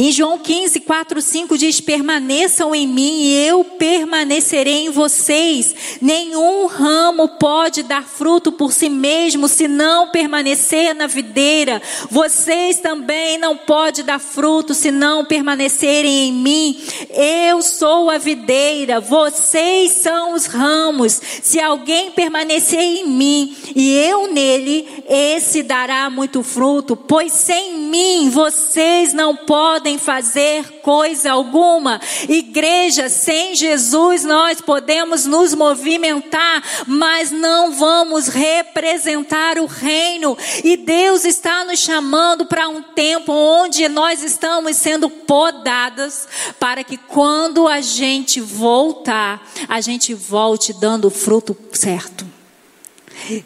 Em 0.00 0.12
João 0.12 0.38
15, 0.38 0.78
4, 0.78 1.20
5 1.20 1.58
diz: 1.58 1.80
Permaneçam 1.80 2.72
em 2.72 2.86
mim 2.86 3.22
e 3.22 3.46
eu 3.48 3.64
permanecerei 3.64 4.86
em 4.86 4.90
vocês. 4.90 5.74
Nenhum 6.00 6.66
ramo 6.66 7.26
pode 7.30 7.82
dar 7.82 8.04
fruto 8.04 8.52
por 8.52 8.72
si 8.72 8.88
mesmo 8.88 9.48
se 9.48 9.66
não 9.66 10.12
permanecer 10.12 10.94
na 10.94 11.08
videira. 11.08 11.82
Vocês 12.08 12.78
também 12.78 13.38
não 13.38 13.56
podem 13.56 14.04
dar 14.04 14.20
fruto 14.20 14.72
se 14.72 14.92
não 14.92 15.24
permanecerem 15.24 16.28
em 16.28 16.32
mim. 16.32 16.80
Eu 17.10 17.60
sou 17.60 18.08
a 18.08 18.18
videira, 18.18 19.00
vocês 19.00 19.90
são 19.90 20.32
os 20.32 20.46
ramos. 20.46 21.20
Se 21.42 21.58
alguém 21.58 22.12
permanecer 22.12 22.78
em 22.78 23.08
mim 23.08 23.56
e 23.74 23.96
eu 23.96 24.32
nele, 24.32 24.86
esse 25.08 25.60
dará 25.64 26.08
muito 26.08 26.44
fruto, 26.44 26.94
pois 26.94 27.32
sem 27.32 27.78
mim 27.78 28.30
vocês 28.30 29.12
não 29.12 29.34
podem 29.34 29.87
podem 29.88 29.96
fazer 29.96 30.80
coisa 30.82 31.32
alguma. 31.32 31.98
Igreja, 32.28 33.08
sem 33.08 33.54
Jesus 33.54 34.22
nós 34.22 34.60
podemos 34.60 35.24
nos 35.24 35.54
movimentar, 35.54 36.62
mas 36.86 37.30
não 37.30 37.72
vamos 37.72 38.28
representar 38.28 39.58
o 39.58 39.64
reino. 39.64 40.36
E 40.62 40.76
Deus 40.76 41.24
está 41.24 41.64
nos 41.64 41.78
chamando 41.78 42.44
para 42.44 42.68
um 42.68 42.82
tempo 42.82 43.32
onde 43.32 43.88
nós 43.88 44.22
estamos 44.22 44.76
sendo 44.76 45.08
podadas, 45.08 46.28
para 46.60 46.84
que 46.84 46.98
quando 46.98 47.66
a 47.66 47.80
gente 47.80 48.40
voltar, 48.40 49.42
a 49.68 49.80
gente 49.80 50.12
volte 50.12 50.74
dando 50.74 51.06
o 51.06 51.10
fruto 51.10 51.56
certo. 51.72 52.27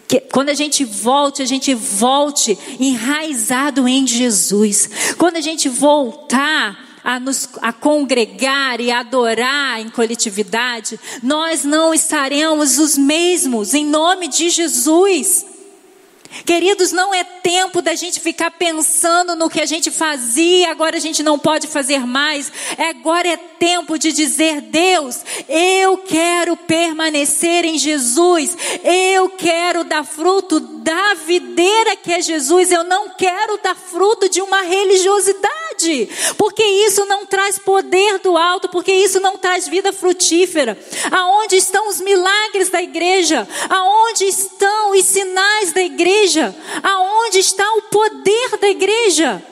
Que 0.07 0.21
quando 0.21 0.49
a 0.49 0.55
gente 0.55 0.85
volte, 0.85 1.43
a 1.43 1.47
gente 1.47 1.75
volte 1.75 2.59
enraizado 2.79 3.89
em 3.89 4.07
Jesus. 4.07 5.15
Quando 5.19 5.37
a 5.37 5.41
gente 5.41 5.69
voltar 5.69 7.01
a 7.05 7.19
nos 7.19 7.49
a 7.61 7.73
congregar 7.73 8.81
e 8.81 8.91
adorar 8.91 9.81
em 9.81 9.89
coletividade, 9.89 10.99
nós 11.23 11.65
não 11.65 11.93
estaremos 11.93 12.79
os 12.79 12.97
mesmos 12.97 13.75
em 13.75 13.85
nome 13.85 14.29
de 14.29 14.51
Jesus. 14.51 15.52
Queridos, 16.45 16.93
não 16.93 17.15
é 17.15 17.23
tempo 17.23 17.83
da 17.83 17.95
gente 17.95 18.19
ficar 18.19 18.51
pensando 18.51 19.37
no 19.37 19.51
que 19.51 19.61
a 19.61 19.67
gente 19.67 19.91
fazia, 19.91 20.71
agora 20.71 20.97
a 20.97 21.01
gente 21.01 21.23
não 21.23 21.39
pode 21.39 21.67
fazer 21.67 22.07
mais. 22.07 22.51
É, 22.79 22.89
agora 22.89 23.29
é 23.29 23.37
tempo 23.37 23.99
de 23.99 24.13
dizer: 24.13 24.63
Deus, 24.63 25.21
eu 25.49 25.99
quero 25.99 26.57
permanecer 26.57 27.65
em 27.65 27.79
Jesus, 27.79 28.57
eu 28.83 29.29
quero 29.31 29.85
dar 29.85 30.05
fruto 30.05 30.59
da 30.59 31.15
videira 31.15 31.97
que 31.97 32.13
é 32.13 32.21
Jesus, 32.21 32.73
eu 32.73 32.83
não 32.83 33.11
quero 33.11 33.59
dar 33.63 33.77
fruto 33.77 34.29
de 34.29 34.41
uma 34.41 34.63
religiosidade, 34.63 35.62
porque 36.37 36.65
isso 36.65 37.05
não 37.07 37.27
traz 37.27 37.59
poder 37.59 38.19
do 38.19 38.37
alto, 38.37 38.69
porque 38.69 38.93
isso 38.93 39.21
não 39.21 39.37
traz 39.37 39.69
vida 39.69 39.93
frutífera. 39.93 40.79
Aonde 41.11 41.57
estão 41.57 41.89
os 41.89 42.01
milagres 42.01 42.69
da 42.69 42.83
igreja? 42.83 43.47
Aonde 43.69 44.25
estão 44.25 44.93
os 44.93 45.05
sinais 45.05 45.73
da 45.73 45.83
igreja? 45.83 46.55
Aonde 46.83 47.39
está 47.39 47.65
o 47.75 47.83
poder 47.83 48.59
da 48.59 48.69
igreja? 48.69 49.43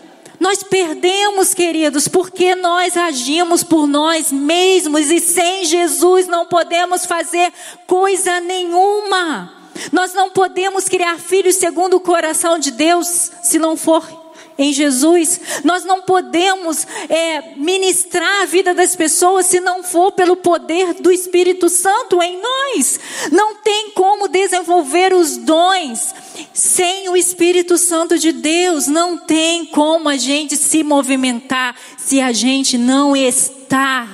Nós 0.41 0.63
perdemos, 0.63 1.53
queridos, 1.53 2.09
porque 2.09 2.55
nós 2.55 2.97
agimos 2.97 3.63
por 3.63 3.87
nós 3.87 4.33
mesmos 4.33 5.11
e 5.11 5.21
sem 5.21 5.67
Jesus 5.67 6.27
não 6.27 6.47
podemos 6.47 7.05
fazer 7.05 7.53
coisa 7.87 8.41
nenhuma. 8.41 9.53
Nós 9.93 10.15
não 10.15 10.31
podemos 10.31 10.89
criar 10.89 11.19
filhos 11.19 11.57
segundo 11.57 11.97
o 11.97 12.01
coração 12.01 12.59
de 12.59 12.71
Deus 12.71 13.31
se 13.43 13.59
não 13.59 13.77
for 13.77 14.20
em 14.61 14.75
Jesus. 14.75 15.41
Nós 15.65 15.87
não 15.87 16.03
podemos 16.03 16.87
é, 17.09 17.55
ministrar 17.57 18.43
a 18.43 18.45
vida 18.45 18.75
das 18.75 18.95
pessoas 18.95 19.47
se 19.47 19.59
não 19.59 19.83
for 19.83 20.13
pelo 20.13 20.37
poder 20.37 20.93
do 21.01 21.11
Espírito 21.11 21.71
Santo 21.71 22.23
em 22.23 22.39
nós. 22.39 23.01
Não 23.33 23.55
tem 23.57 23.93
como 23.93 24.29
desenvolver 24.29 25.15
os 25.15 25.39
dons 25.39 26.15
sem 26.53 27.09
o 27.09 27.17
Espírito 27.17 27.79
Santo 27.79 28.19
de 28.19 28.33
Deus. 28.33 28.87
Não 28.87 29.17
tem 29.17 29.65
como 29.65 30.11
a 30.11 30.19
gente 30.19 30.59
se 30.59 30.85
movimentar 30.85 31.75
se 31.97 32.21
a 32.21 32.31
gente 32.31 32.77
não 32.77 33.17
está 33.17 34.07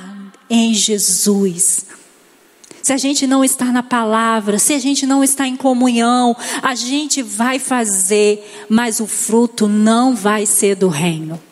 em 0.49 0.73
Jesus 0.73 1.96
se 2.87 2.93
a 2.93 2.97
gente 2.97 3.27
não 3.27 3.43
está 3.43 3.65
na 3.65 3.83
palavra, 3.83 4.61
se 4.61 4.73
a 4.73 4.79
gente 4.79 5.09
não 5.09 5.25
está 5.25 5.45
em 5.45 5.57
comunhão, 5.57 6.37
a 6.63 6.77
gente 6.77 7.21
vai 7.21 7.59
fazer, 7.59 8.65
mas 8.69 9.01
o 9.01 9.09
fruto 9.09 9.67
não 9.67 10.15
vai 10.15 10.47
ser 10.47 10.77
do 10.77 10.87
reino. 10.87 11.43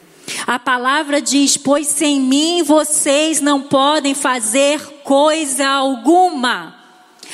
A 0.47 0.61
palavra 0.61 1.21
diz: 1.21 1.57
Pois 1.57 1.89
sem 1.89 2.21
mim 2.21 2.63
vocês 2.63 3.41
não 3.41 3.63
podem 3.63 4.15
fazer 4.15 4.81
coisa 5.03 5.67
alguma. 5.67 6.77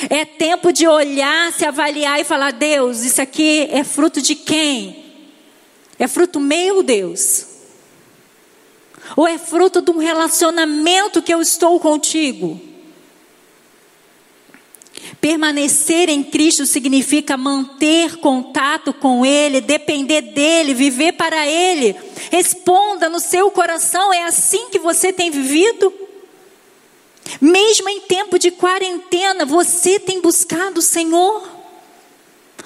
É 0.08 0.24
tempo 0.24 0.72
de 0.72 0.88
olhar, 0.88 1.52
se 1.52 1.66
avaliar 1.66 2.18
e 2.18 2.24
falar: 2.24 2.54
Deus, 2.54 3.02
isso 3.02 3.20
aqui 3.20 3.68
é 3.70 3.84
fruto 3.84 4.22
de 4.22 4.34
quem? 4.34 5.04
É 5.98 6.08
fruto 6.08 6.40
meu, 6.40 6.82
Deus? 6.82 7.44
Ou 9.14 9.28
é 9.28 9.36
fruto 9.36 9.82
de 9.82 9.90
um 9.90 9.98
relacionamento 9.98 11.20
que 11.20 11.34
eu 11.34 11.42
estou 11.42 11.78
contigo? 11.78 12.69
Permanecer 15.20 16.08
em 16.08 16.22
Cristo 16.22 16.64
significa 16.64 17.36
manter 17.36 18.16
contato 18.16 18.92
com 18.94 19.24
Ele, 19.24 19.60
depender 19.60 20.22
dEle, 20.22 20.72
viver 20.72 21.12
para 21.12 21.46
Ele. 21.46 21.94
Responda 22.30 23.08
no 23.08 23.20
seu 23.20 23.50
coração: 23.50 24.12
é 24.14 24.24
assim 24.24 24.70
que 24.70 24.78
você 24.78 25.12
tem 25.12 25.30
vivido? 25.30 25.92
Mesmo 27.38 27.88
em 27.90 28.00
tempo 28.00 28.38
de 28.38 28.50
quarentena, 28.50 29.44
você 29.44 29.98
tem 29.98 30.22
buscado 30.22 30.78
o 30.80 30.82
Senhor? 30.82 31.60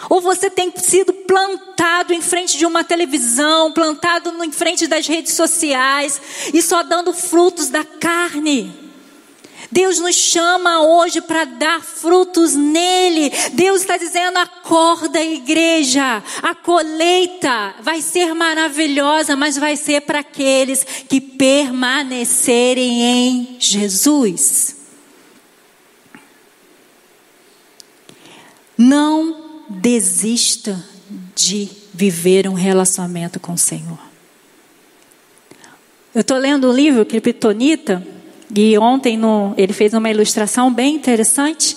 Ou 0.08 0.20
você 0.20 0.48
tem 0.48 0.72
sido 0.76 1.12
plantado 1.12 2.12
em 2.12 2.20
frente 2.20 2.56
de 2.56 2.66
uma 2.66 2.84
televisão, 2.84 3.72
plantado 3.72 4.32
em 4.44 4.52
frente 4.52 4.86
das 4.86 5.06
redes 5.06 5.34
sociais 5.34 6.20
e 6.52 6.62
só 6.62 6.84
dando 6.84 7.12
frutos 7.12 7.68
da 7.68 7.84
carne? 7.84 8.83
Deus 9.74 9.98
nos 9.98 10.14
chama 10.14 10.84
hoje 10.84 11.20
para 11.20 11.44
dar 11.44 11.82
frutos 11.82 12.54
nele. 12.54 13.32
Deus 13.54 13.80
está 13.80 13.96
dizendo: 13.96 14.38
acorda, 14.38 15.20
igreja. 15.20 16.22
A 16.40 16.54
colheita 16.54 17.74
vai 17.80 18.00
ser 18.00 18.32
maravilhosa, 18.34 19.34
mas 19.34 19.56
vai 19.56 19.74
ser 19.74 20.02
para 20.02 20.20
aqueles 20.20 20.84
que 21.08 21.20
permanecerem 21.20 23.02
em 23.02 23.56
Jesus. 23.58 24.76
Não 28.78 29.64
desista 29.68 30.84
de 31.34 31.68
viver 31.92 32.48
um 32.48 32.54
relacionamento 32.54 33.40
com 33.40 33.54
o 33.54 33.58
Senhor. 33.58 33.98
Eu 36.14 36.20
estou 36.20 36.38
lendo 36.38 36.70
um 36.70 36.72
livro, 36.72 37.04
Kryptonita, 37.04 38.13
e 38.56 38.78
ontem 38.78 39.16
no, 39.16 39.52
ele 39.56 39.72
fez 39.72 39.92
uma 39.94 40.08
ilustração 40.08 40.72
bem 40.72 40.94
interessante, 40.94 41.76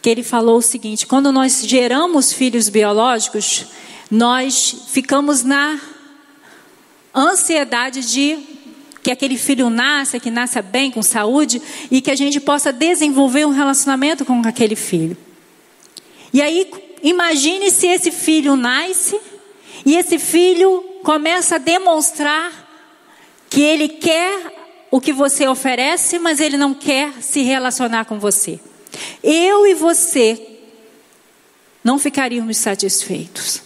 que 0.00 0.08
ele 0.08 0.22
falou 0.22 0.58
o 0.58 0.62
seguinte: 0.62 1.06
quando 1.06 1.32
nós 1.32 1.62
geramos 1.66 2.32
filhos 2.32 2.68
biológicos, 2.68 3.66
nós 4.08 4.84
ficamos 4.88 5.42
na 5.42 5.80
ansiedade 7.14 8.08
de 8.08 8.38
que 9.02 9.10
aquele 9.10 9.36
filho 9.36 9.68
nasça, 9.68 10.20
que 10.20 10.30
nasça 10.30 10.62
bem, 10.62 10.90
com 10.90 11.02
saúde, 11.02 11.60
e 11.90 12.00
que 12.00 12.10
a 12.10 12.16
gente 12.16 12.40
possa 12.40 12.72
desenvolver 12.72 13.44
um 13.44 13.50
relacionamento 13.50 14.24
com 14.24 14.40
aquele 14.46 14.76
filho. 14.76 15.16
E 16.32 16.42
aí, 16.42 16.70
imagine 17.02 17.70
se 17.70 17.86
esse 17.86 18.10
filho 18.10 18.56
nasce 18.56 19.18
e 19.84 19.96
esse 19.96 20.18
filho 20.18 20.84
começa 21.02 21.54
a 21.54 21.58
demonstrar 21.58 22.52
que 23.48 23.60
ele 23.62 23.88
quer 23.88 24.65
o 24.96 25.00
que 25.00 25.12
você 25.12 25.46
oferece, 25.46 26.18
mas 26.18 26.40
ele 26.40 26.56
não 26.56 26.72
quer 26.72 27.12
se 27.20 27.42
relacionar 27.42 28.06
com 28.06 28.18
você. 28.18 28.58
Eu 29.22 29.66
e 29.66 29.74
você 29.74 30.40
não 31.84 31.98
ficaríamos 31.98 32.56
satisfeitos. 32.56 33.60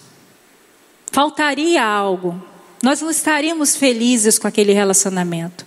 Faltaria 1.12 1.84
algo. 1.84 2.42
Nós 2.82 3.00
não 3.00 3.10
estaríamos 3.10 3.76
felizes 3.76 4.40
com 4.40 4.48
aquele 4.48 4.72
relacionamento. 4.72 5.64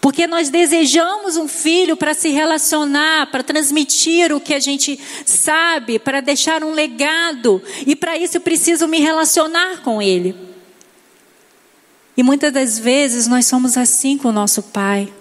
Porque 0.00 0.26
nós 0.26 0.50
desejamos 0.50 1.36
um 1.36 1.46
filho 1.46 1.96
para 1.96 2.12
se 2.12 2.30
relacionar, 2.30 3.30
para 3.30 3.44
transmitir 3.44 4.32
o 4.32 4.40
que 4.40 4.52
a 4.52 4.58
gente 4.58 4.98
sabe, 5.24 6.00
para 6.00 6.20
deixar 6.20 6.64
um 6.64 6.72
legado. 6.72 7.62
E 7.86 7.94
para 7.94 8.18
isso 8.18 8.38
eu 8.38 8.40
preciso 8.40 8.88
me 8.88 8.98
relacionar 8.98 9.80
com 9.84 10.02
ele. 10.02 10.53
E 12.16 12.22
muitas 12.22 12.52
das 12.52 12.78
vezes 12.78 13.26
nós 13.26 13.46
somos 13.46 13.76
assim 13.76 14.16
com 14.16 14.28
o 14.28 14.32
nosso 14.32 14.62
Pai. 14.62 15.12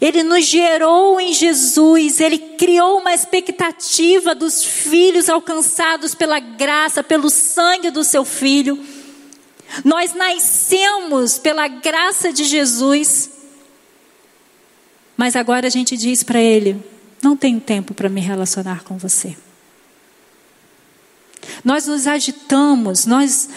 Ele 0.00 0.22
nos 0.22 0.44
gerou 0.44 1.20
em 1.20 1.32
Jesus, 1.32 2.20
ele 2.20 2.38
criou 2.38 2.98
uma 2.98 3.12
expectativa 3.12 4.34
dos 4.34 4.62
filhos 4.62 5.28
alcançados 5.28 6.14
pela 6.14 6.38
graça, 6.38 7.02
pelo 7.02 7.28
sangue 7.28 7.90
do 7.90 8.04
seu 8.04 8.24
filho. 8.24 8.78
Nós 9.84 10.14
nascemos 10.14 11.38
pela 11.38 11.66
graça 11.66 12.32
de 12.32 12.44
Jesus. 12.44 13.30
Mas 15.16 15.34
agora 15.34 15.66
a 15.66 15.70
gente 15.70 15.96
diz 15.96 16.22
para 16.22 16.40
ele: 16.40 16.80
não 17.22 17.36
tenho 17.36 17.60
tempo 17.60 17.92
para 17.92 18.08
me 18.08 18.20
relacionar 18.20 18.84
com 18.84 18.96
você. 18.96 19.36
Nós 21.64 21.86
nos 21.86 22.06
agitamos, 22.06 23.04
nós 23.04 23.48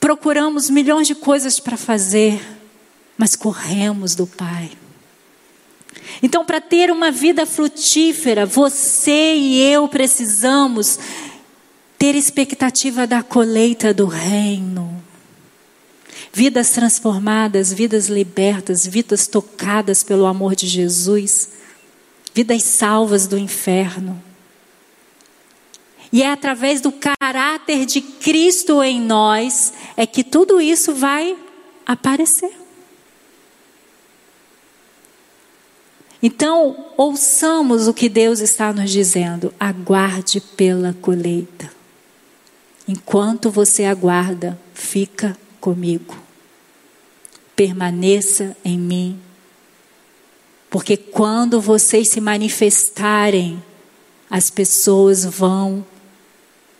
procuramos 0.00 0.70
milhões 0.70 1.06
de 1.06 1.14
coisas 1.14 1.60
para 1.60 1.76
fazer, 1.76 2.40
mas 3.16 3.36
corremos 3.36 4.14
do 4.14 4.26
Pai. 4.26 4.70
Então, 6.22 6.44
para 6.44 6.60
ter 6.60 6.90
uma 6.90 7.10
vida 7.10 7.46
frutífera, 7.46 8.46
você 8.46 9.34
e 9.36 9.60
eu 9.60 9.86
precisamos 9.86 10.98
ter 11.98 12.14
expectativa 12.14 13.06
da 13.06 13.22
colheita 13.22 13.92
do 13.92 14.06
reino. 14.06 15.02
Vidas 16.32 16.70
transformadas, 16.70 17.72
vidas 17.72 18.08
libertas, 18.08 18.86
vidas 18.86 19.26
tocadas 19.26 20.02
pelo 20.02 20.26
amor 20.26 20.54
de 20.54 20.66
Jesus, 20.66 21.50
vidas 22.32 22.62
salvas 22.62 23.26
do 23.26 23.36
inferno. 23.36 24.29
E 26.12 26.22
é 26.22 26.30
através 26.30 26.80
do 26.80 26.90
caráter 26.90 27.86
de 27.86 28.00
Cristo 28.00 28.82
em 28.82 29.00
nós 29.00 29.72
é 29.96 30.06
que 30.06 30.24
tudo 30.24 30.60
isso 30.60 30.94
vai 30.94 31.36
aparecer. 31.86 32.52
Então, 36.22 36.92
ouçamos 36.96 37.88
o 37.88 37.94
que 37.94 38.08
Deus 38.08 38.40
está 38.40 38.72
nos 38.72 38.90
dizendo. 38.90 39.54
Aguarde 39.58 40.40
pela 40.40 40.92
colheita. 41.00 41.70
Enquanto 42.86 43.50
você 43.50 43.84
aguarda, 43.84 44.60
fica 44.74 45.38
comigo. 45.60 46.16
Permaneça 47.56 48.56
em 48.64 48.78
mim. 48.78 49.20
Porque 50.68 50.96
quando 50.96 51.60
vocês 51.60 52.08
se 52.08 52.20
manifestarem, 52.20 53.62
as 54.28 54.50
pessoas 54.50 55.24
vão 55.24 55.84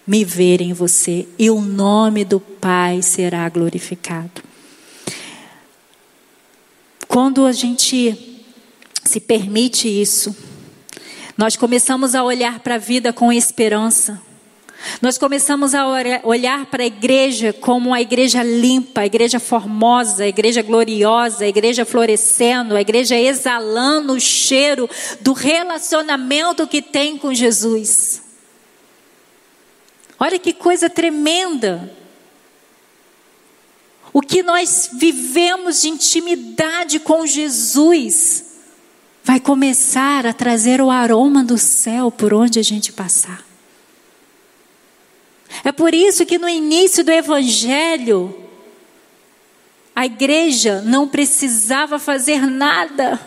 me 0.07 0.25
ver 0.25 0.61
em 0.61 0.73
você 0.73 1.27
e 1.39 1.51
o 1.51 1.61
nome 1.61 2.25
do 2.25 2.41
Pai 2.41 3.03
será 3.03 3.49
glorificado. 3.49 4.43
Quando 7.07 7.45
a 7.45 7.53
gente 7.53 8.45
se 9.05 9.21
permite 9.21 9.89
isso, 9.89 10.35
nós 11.37 11.57
começamos 11.57 12.15
a 12.15 12.23
olhar 12.23 12.61
para 12.61 12.77
a 12.77 12.79
vida 12.79 13.13
com 13.13 13.33
esperança. 13.33 14.21
Nós 15.03 15.19
começamos 15.19 15.75
a 15.75 15.87
olhar 16.23 16.67
para 16.67 16.83
a 16.83 16.87
igreja 16.87 17.53
como 17.53 17.93
a 17.93 18.01
igreja 18.01 18.43
limpa, 18.43 19.03
a 19.03 19.07
igreja 19.07 19.39
formosa, 19.39 20.25
a 20.25 20.29
igreja 20.29 20.63
gloriosa, 20.63 21.45
a 21.45 21.49
igreja 21.49 21.85
florescendo, 21.85 22.77
a 22.77 22.81
igreja 22.81 23.17
exalando 23.17 24.15
o 24.15 24.21
cheiro 24.21 24.89
do 25.21 25.33
relacionamento 25.33 26.67
que 26.67 26.81
tem 26.81 27.19
com 27.19 27.35
Jesus. 27.35 28.30
Olha 30.23 30.39
que 30.39 30.53
coisa 30.53 30.91
tremenda. 30.91 31.91
O 34.13 34.21
que 34.21 34.43
nós 34.43 34.91
vivemos 34.93 35.81
de 35.81 35.89
intimidade 35.89 37.01
com 37.01 37.27
Jesus 37.27 38.45
vai 39.25 39.41
começar 39.41 40.27
a 40.27 40.35
trazer 40.35 40.83
o 40.83 40.91
aroma 40.91 41.43
do 41.43 41.57
céu 41.57 42.11
por 42.11 42.35
onde 42.35 42.59
a 42.59 42.63
gente 42.63 42.93
passar. 42.93 43.43
É 45.65 45.73
por 45.73 45.95
isso 45.95 46.27
que 46.27 46.39
no 46.39 46.49
início 46.49 47.03
do 47.03 47.11
Evangelho, 47.11 48.37
a 49.97 50.05
igreja 50.05 50.83
não 50.83 51.09
precisava 51.09 51.99
fazer 51.99 52.47
nada 52.47 53.19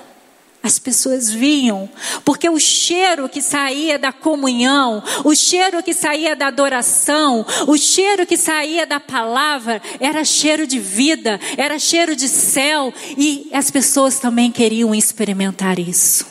as 0.64 0.80
pessoas 0.80 1.30
vinham, 1.30 1.90
porque 2.24 2.50
o 2.50 2.58
cheiro 2.58 3.28
que 3.28 3.42
saía 3.42 4.00
da 4.00 4.14
comunhão, 4.14 5.04
o 5.26 5.36
cheiro 5.36 5.84
que 5.84 5.94
saía 5.94 6.38
da 6.38 6.48
adoração, 6.48 7.46
o 7.68 7.78
cheiro 7.78 8.26
que 8.26 8.38
saía 8.38 8.86
da 8.86 8.98
palavra, 8.98 9.82
era 10.00 10.24
cheiro 10.24 10.66
de 10.66 10.80
vida, 10.80 11.38
era 11.58 11.78
cheiro 11.78 12.16
de 12.16 12.30
céu, 12.30 12.94
e 13.18 13.50
as 13.52 13.70
pessoas 13.70 14.20
também 14.20 14.50
queriam 14.50 14.96
experimentar 14.96 15.78
isso. 15.78 16.26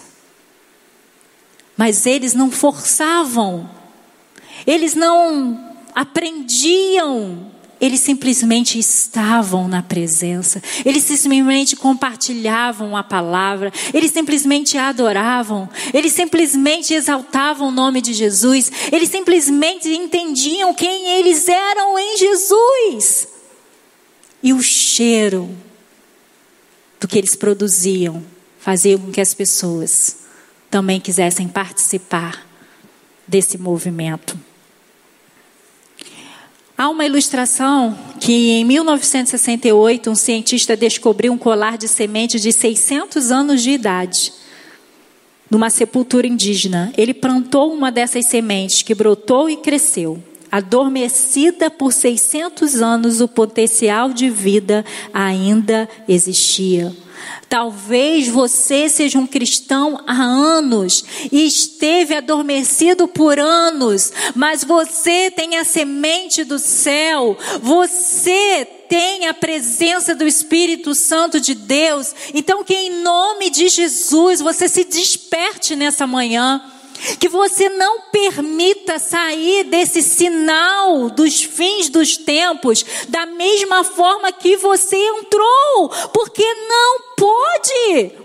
Mas 1.76 2.06
eles 2.06 2.32
não 2.32 2.50
forçavam, 2.50 3.68
eles 4.66 4.94
não 4.94 5.76
aprendiam 5.94 7.51
eles 7.82 7.98
simplesmente 7.98 8.78
estavam 8.78 9.66
na 9.66 9.82
presença, 9.82 10.62
eles 10.84 11.02
simplesmente 11.02 11.74
compartilhavam 11.74 12.96
a 12.96 13.02
palavra, 13.02 13.72
eles 13.92 14.12
simplesmente 14.12 14.78
adoravam, 14.78 15.68
eles 15.92 16.12
simplesmente 16.12 16.94
exaltavam 16.94 17.68
o 17.68 17.72
nome 17.72 18.00
de 18.00 18.12
Jesus, 18.12 18.70
eles 18.92 19.08
simplesmente 19.08 19.88
entendiam 19.88 20.72
quem 20.72 21.18
eles 21.18 21.48
eram 21.48 21.98
em 21.98 22.16
Jesus. 22.18 23.26
E 24.40 24.52
o 24.52 24.62
cheiro 24.62 25.50
do 27.00 27.08
que 27.08 27.18
eles 27.18 27.34
produziam 27.34 28.22
fazia 28.60 28.96
com 28.96 29.10
que 29.10 29.20
as 29.20 29.34
pessoas 29.34 30.18
também 30.70 31.00
quisessem 31.00 31.48
participar 31.48 32.46
desse 33.26 33.58
movimento. 33.58 34.51
Há 36.82 36.88
uma 36.88 37.06
ilustração 37.06 37.96
que 38.18 38.50
em 38.50 38.64
1968 38.64 40.10
um 40.10 40.16
cientista 40.16 40.76
descobriu 40.76 41.32
um 41.32 41.38
colar 41.38 41.78
de 41.78 41.86
sementes 41.86 42.42
de 42.42 42.52
600 42.52 43.30
anos 43.30 43.62
de 43.62 43.70
idade 43.70 44.32
numa 45.48 45.70
sepultura 45.70 46.26
indígena. 46.26 46.92
Ele 46.98 47.14
plantou 47.14 47.72
uma 47.72 47.92
dessas 47.92 48.26
sementes 48.26 48.82
que 48.82 48.96
brotou 48.96 49.48
e 49.48 49.58
cresceu. 49.58 50.20
Adormecida 50.50 51.70
por 51.70 51.92
600 51.92 52.82
anos, 52.82 53.20
o 53.20 53.28
potencial 53.28 54.12
de 54.12 54.28
vida 54.28 54.84
ainda 55.14 55.88
existia. 56.08 56.92
Talvez 57.48 58.28
você 58.28 58.88
seja 58.88 59.18
um 59.18 59.26
cristão 59.26 60.00
há 60.06 60.14
anos 60.14 61.04
e 61.30 61.46
esteve 61.46 62.14
adormecido 62.14 63.06
por 63.06 63.38
anos, 63.38 64.12
mas 64.34 64.64
você 64.64 65.30
tem 65.30 65.58
a 65.58 65.64
semente 65.64 66.44
do 66.44 66.58
céu, 66.58 67.36
você 67.60 68.66
tem 68.88 69.26
a 69.26 69.34
presença 69.34 70.14
do 70.14 70.26
Espírito 70.26 70.94
Santo 70.94 71.40
de 71.40 71.54
Deus. 71.54 72.14
Então, 72.34 72.62
que 72.62 72.74
em 72.74 73.02
nome 73.02 73.50
de 73.50 73.68
Jesus 73.68 74.40
você 74.40 74.68
se 74.68 74.84
desperte 74.84 75.74
nessa 75.74 76.06
manhã 76.06 76.62
que 77.18 77.28
você 77.28 77.68
não 77.68 78.02
permita 78.12 78.98
sair 78.98 79.64
desse 79.64 80.02
sinal 80.02 81.10
dos 81.10 81.42
fins 81.42 81.88
dos 81.88 82.16
tempos 82.16 82.84
da 83.08 83.26
mesma 83.26 83.84
forma 83.84 84.32
que 84.32 84.56
você 84.56 84.96
entrou, 84.96 85.88
porque 86.12 86.44
não 86.44 87.00
pode. 87.16 88.22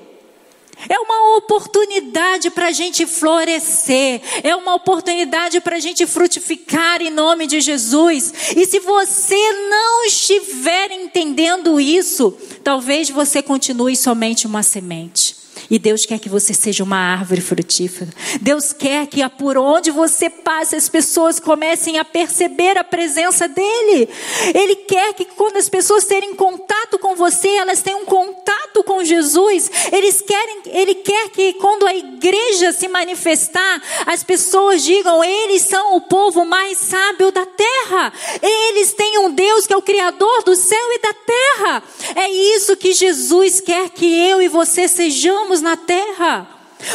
É 0.90 1.00
uma 1.00 1.38
oportunidade 1.38 2.52
para 2.52 2.68
a 2.68 2.72
gente 2.72 3.06
florescer, 3.08 4.22
é 4.44 4.56
uma 4.56 4.76
oportunidade 4.76 5.60
para 5.60 5.78
a 5.78 5.80
gente 5.80 6.06
frutificar 6.06 7.02
em 7.02 7.10
nome 7.10 7.48
de 7.48 7.60
Jesus. 7.60 8.32
E 8.56 8.66
se 8.66 8.80
você 8.80 9.52
não 9.70 10.06
estiver 10.06 10.92
entendendo 10.92 11.80
isso, 11.80 12.38
talvez 12.64 13.10
você 13.10 13.42
continue 13.42 13.96
somente 13.96 14.46
uma 14.46 14.62
semente. 14.62 15.47
E 15.70 15.78
Deus 15.78 16.05
quer 16.05 16.20
que 16.20 16.30
você 16.30 16.53
seja 16.53 16.84
uma 16.84 16.97
árvore 16.97 17.41
frutífera. 17.41 18.09
Deus 18.41 18.72
quer 18.72 19.07
que 19.07 19.28
por 19.30 19.57
onde 19.57 19.91
você 19.91 20.30
passe 20.30 20.76
as 20.76 20.88
pessoas 20.88 21.39
comecem 21.39 21.99
a 21.99 22.05
perceber 22.05 22.78
a 22.78 22.84
presença 22.84 23.47
dele. 23.47 24.09
Ele 24.53 24.76
quer 24.76 25.13
que 25.13 25.26
quando 25.26 25.57
as 25.57 25.68
pessoas 25.68 26.05
terem 26.05 26.34
contato 26.36 26.97
com 26.99 27.15
você, 27.15 27.49
elas 27.49 27.82
tenham 27.82 28.05
contato 28.05 28.84
com 28.84 29.03
Jesus. 29.03 29.70
Eles 29.91 30.22
querem, 30.22 30.61
ele 30.68 30.95
quer 30.95 31.30
que 31.30 31.53
quando 31.53 31.86
a 31.86 31.95
igreja 31.95 32.72
se 32.72 32.88
manifestar, 32.88 33.82
as 34.05 34.24
pessoas 34.24 34.84
digam: 34.84 35.24
"Eles 35.24 35.63
são 35.63 35.95
o 35.95 36.01
povo 36.01 36.45
mais 36.45 36.78
sábio 36.78 37.32
da 37.32 37.45
terra. 37.45 38.13
Eles 38.41 38.93
têm 38.93 39.20
um 39.20 39.32
Deus 39.32 39.68
que 39.68 39.74
é 39.74 39.78
o 39.78 39.82
criador 39.82 40.43
do 40.43 40.55
céu 40.55 40.93
e 40.93 40.99
da 40.99 41.13
terra". 41.13 41.84
É 42.15 42.30
isso 42.30 42.78
que 42.78 42.93
Jesus 42.93 43.59
quer 43.59 43.89
que 43.89 44.05
eu 44.05 44.41
e 44.41 44.47
você 44.47 44.88
sejamos 44.88 45.57
na 45.62 45.76
terra. 45.76 46.47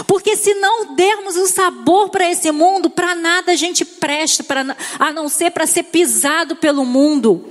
Porque 0.06 0.36
se 0.36 0.54
não 0.54 0.94
dermos 0.94 1.36
um 1.36 1.46
sabor 1.46 2.08
para 2.08 2.30
esse 2.30 2.50
mundo, 2.52 2.88
para 2.88 3.14
nada 3.14 3.52
a 3.52 3.56
gente 3.56 3.84
presta, 3.84 4.44
pra, 4.44 4.76
a 4.98 5.12
não 5.12 5.28
ser 5.28 5.50
para 5.50 5.66
ser 5.66 5.84
pisado 5.84 6.56
pelo 6.56 6.84
mundo. 6.84 7.44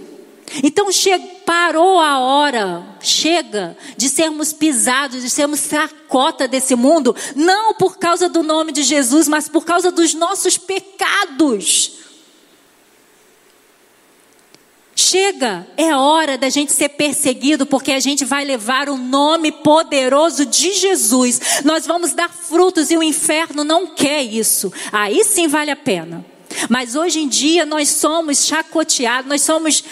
Então 0.64 0.92
che 0.92 1.18
parou 1.46 2.00
a 2.00 2.20
hora, 2.20 2.84
chega 3.02 3.78
de 3.96 4.10
sermos 4.10 4.52
pisados, 4.52 5.22
de 5.22 5.30
sermos 5.30 5.60
sacota 5.62 6.48
desse 6.48 6.76
mundo, 6.76 7.16
não 7.36 7.74
por 7.74 7.98
causa 7.98 8.28
do 8.28 8.44
nome 8.44 8.72
de 8.72 8.84
Jesus, 8.84 9.28
mas 9.28 9.48
por 9.48 9.64
causa 9.64 9.92
dos 9.92 10.14
nossos 10.14 10.58
pecados. 10.58 12.01
Chega, 15.02 15.68
é 15.76 15.96
hora 15.96 16.38
da 16.38 16.48
gente 16.48 16.72
ser 16.72 16.90
perseguido, 16.90 17.66
porque 17.66 17.92
a 17.92 18.00
gente 18.00 18.24
vai 18.24 18.46
levar 18.46 18.88
o 18.88 18.96
nome 18.96 19.52
poderoso 19.52 20.46
de 20.46 20.74
Jesus. 20.74 21.64
Nós 21.66 21.88
vamos 21.88 22.14
dar 22.14 22.30
frutos 22.30 22.92
e 22.92 22.98
o 22.98 23.02
inferno 23.02 23.64
não 23.64 23.88
quer 23.88 24.22
isso. 24.22 24.72
Aí 24.92 25.24
sim 25.24 25.48
vale 25.48 25.72
a 25.72 25.76
pena. 25.76 26.24
Mas 26.70 26.96
hoje 26.96 27.20
em 27.20 27.28
dia 27.28 27.66
nós 27.66 27.90
somos 27.90 28.46
chacoteados, 28.46 29.28
nós 29.28 29.42
somos 29.42 29.84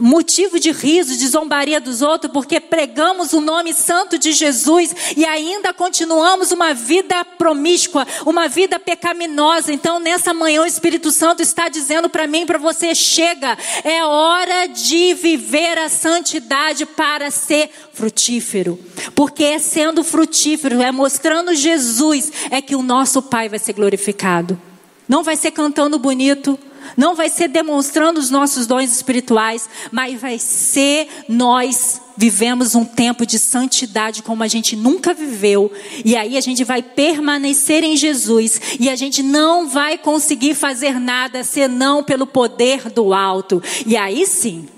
motivo 0.00 0.58
de 0.58 0.72
riso, 0.72 1.16
de 1.16 1.28
zombaria 1.28 1.80
dos 1.80 2.02
outros, 2.02 2.32
porque 2.32 2.58
pregamos 2.58 3.32
o 3.32 3.40
nome 3.40 3.72
santo 3.74 4.18
de 4.18 4.32
Jesus 4.32 4.94
e 5.16 5.24
ainda 5.24 5.72
continuamos 5.72 6.50
uma 6.50 6.72
vida 6.72 7.24
promíscua, 7.24 8.06
uma 8.24 8.48
vida 8.48 8.78
pecaminosa. 8.78 9.72
Então, 9.72 10.00
nessa 10.00 10.32
manhã, 10.32 10.62
o 10.62 10.66
Espírito 10.66 11.10
Santo 11.10 11.42
está 11.42 11.68
dizendo 11.68 12.08
para 12.08 12.26
mim, 12.26 12.46
para 12.46 12.58
você: 12.58 12.94
chega, 12.94 13.56
é 13.84 14.04
hora 14.04 14.66
de 14.66 15.14
viver 15.14 15.78
a 15.78 15.88
santidade 15.88 16.86
para 16.86 17.30
ser 17.30 17.70
frutífero, 17.92 18.78
porque 19.14 19.44
é 19.44 19.58
sendo 19.58 20.02
frutífero, 20.02 20.80
é 20.80 20.90
mostrando 20.90 21.54
Jesus, 21.54 22.32
é 22.50 22.62
que 22.62 22.74
o 22.74 22.82
nosso 22.82 23.20
Pai 23.22 23.48
vai 23.48 23.58
ser 23.58 23.74
glorificado. 23.74 24.60
Não 25.08 25.24
vai 25.24 25.36
ser 25.36 25.50
cantando 25.50 25.98
bonito, 25.98 26.58
não 26.96 27.14
vai 27.14 27.28
ser 27.28 27.48
demonstrando 27.48 28.20
os 28.20 28.30
nossos 28.30 28.66
dons 28.66 28.90
espirituais, 28.92 29.68
mas 29.90 30.20
vai 30.20 30.38
ser 30.38 31.08
nós 31.28 32.00
vivemos 32.16 32.74
um 32.74 32.84
tempo 32.84 33.24
de 33.24 33.38
santidade 33.38 34.22
como 34.22 34.42
a 34.42 34.48
gente 34.48 34.76
nunca 34.76 35.14
viveu, 35.14 35.72
e 36.04 36.14
aí 36.16 36.36
a 36.36 36.40
gente 36.40 36.64
vai 36.64 36.82
permanecer 36.82 37.82
em 37.82 37.96
Jesus, 37.96 38.60
e 38.78 38.90
a 38.90 38.96
gente 38.96 39.22
não 39.22 39.68
vai 39.68 39.96
conseguir 39.96 40.54
fazer 40.54 41.00
nada 41.00 41.42
senão 41.42 42.04
pelo 42.04 42.26
poder 42.26 42.90
do 42.90 43.14
alto. 43.14 43.62
E 43.86 43.96
aí 43.96 44.26
sim, 44.26 44.68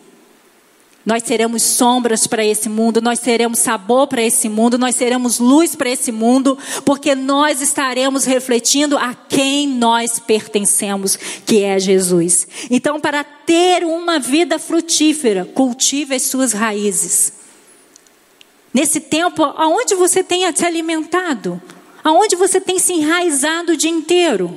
nós 1.05 1.24
seremos 1.24 1.62
sombras 1.62 2.26
para 2.26 2.44
esse 2.44 2.68
mundo, 2.68 3.03
nós 3.03 3.18
seremos 3.18 3.59
sabor 3.59 4.07
para 4.07 4.22
esse 4.22 4.48
mundo, 4.48 4.78
nós 4.78 4.94
seremos 4.94 5.38
luz 5.38 5.74
para 5.74 5.90
esse 5.90 6.12
mundo, 6.12 6.57
porque 6.84 7.14
nós 7.14 7.61
estaremos 7.61 8.24
refletindo 8.24 8.96
a 8.96 9.14
quem 9.14 9.66
nós 9.68 10.18
pertencemos, 10.18 11.16
que 11.44 11.62
é 11.62 11.78
Jesus. 11.78 12.46
Então, 12.70 13.00
para 13.00 13.24
ter 13.24 13.84
uma 13.84 14.18
vida 14.18 14.59
frutífera, 14.59 15.44
cultive 15.44 16.14
as 16.14 16.22
suas 16.22 16.53
raízes. 16.53 17.32
Nesse 18.72 19.00
tempo, 19.00 19.42
aonde 19.42 19.94
você 19.94 20.22
tem 20.22 20.50
se 20.53 20.64
alimentado? 20.64 21.61
Aonde 22.03 22.36
você 22.36 22.61
tem 22.61 22.78
se 22.78 22.92
enraizado 22.92 23.72
o 23.72 23.76
dia 23.76 23.90
inteiro? 23.90 24.57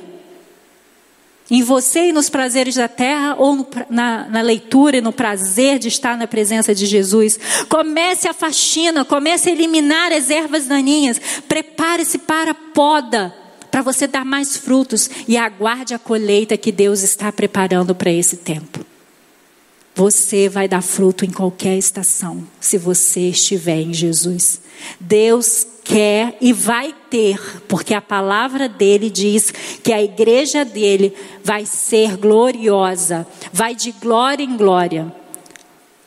Em 1.49 1.61
você 1.61 2.07
e 2.07 2.11
nos 2.11 2.29
prazeres 2.29 2.75
da 2.75 2.87
terra, 2.87 3.35
ou 3.37 3.55
no, 3.55 3.67
na, 3.89 4.27
na, 4.27 4.41
leitura 4.41 4.97
e 4.97 5.01
no 5.01 5.11
prazer 5.11 5.77
de 5.77 5.87
estar 5.87 6.17
na 6.17 6.25
presença 6.25 6.73
de 6.73 6.85
Jesus. 6.85 7.39
Comece 7.69 8.27
a 8.27 8.33
faxina, 8.33 9.05
comece 9.05 9.49
a 9.49 9.51
eliminar 9.51 10.11
as 10.11 10.29
ervas 10.29 10.65
daninhas, 10.65 11.21
prepare-se 11.47 12.17
para 12.17 12.51
a 12.51 12.55
poda, 12.55 13.33
para 13.69 13.81
você 13.81 14.07
dar 14.07 14.25
mais 14.25 14.57
frutos 14.57 15.09
e 15.27 15.37
aguarde 15.37 15.93
a 15.93 15.99
colheita 15.99 16.57
que 16.57 16.71
Deus 16.71 17.01
está 17.01 17.31
preparando 17.31 17.93
para 17.93 18.11
esse 18.11 18.37
tempo. 18.37 18.94
Você 19.95 20.49
vai 20.49 20.67
dar 20.67 20.81
fruto 20.81 21.23
em 21.23 21.31
qualquer 21.31 21.77
estação, 21.77 22.45
se 22.59 22.77
você 22.77 23.29
estiver 23.29 23.79
em 23.79 23.93
Jesus. 23.93 24.59
Deus 24.99 25.65
quer 25.85 26.37
e 26.41 26.51
vai 26.51 26.93
ter, 27.09 27.39
porque 27.65 27.93
a 27.93 28.01
palavra 28.01 28.67
dele 28.67 29.09
diz 29.09 29.53
que 29.81 29.93
a 29.93 30.03
igreja 30.03 30.65
dele 30.65 31.13
vai 31.41 31.65
ser 31.65 32.17
gloriosa, 32.17 33.25
vai 33.53 33.73
de 33.73 33.93
glória 33.93 34.43
em 34.43 34.57
glória. 34.57 35.13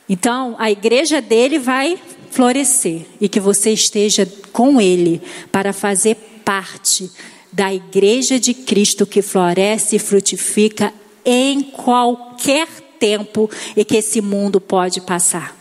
Então, 0.07 0.55
a 0.59 0.69
igreja 0.69 1.19
dele 1.19 1.57
vai 1.57 1.99
florescer 2.29 3.07
e 3.19 3.27
que 3.27 3.39
você 3.39 3.71
esteja 3.71 4.31
com 4.53 4.79
ele 4.79 5.19
para 5.51 5.73
fazer 5.73 6.15
parte 6.45 7.09
da 7.51 7.73
igreja 7.73 8.39
de 8.39 8.53
Cristo 8.53 9.05
que 9.07 9.21
floresce 9.21 9.95
e 9.95 9.99
frutifica 9.99 10.93
em 11.25 11.61
qualquer 11.61 12.67
tempo 12.99 13.49
e 13.75 13.85
que 13.85 13.97
esse 13.97 14.21
mundo 14.21 14.59
pode 14.59 15.01
passar. 15.01 15.55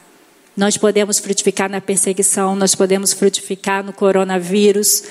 Nós 0.57 0.77
podemos 0.77 1.19
frutificar 1.19 1.71
na 1.71 1.81
perseguição, 1.81 2.57
nós 2.57 2.75
podemos 2.75 3.13
frutificar 3.13 3.85
no 3.85 3.93
coronavírus, 3.93 5.05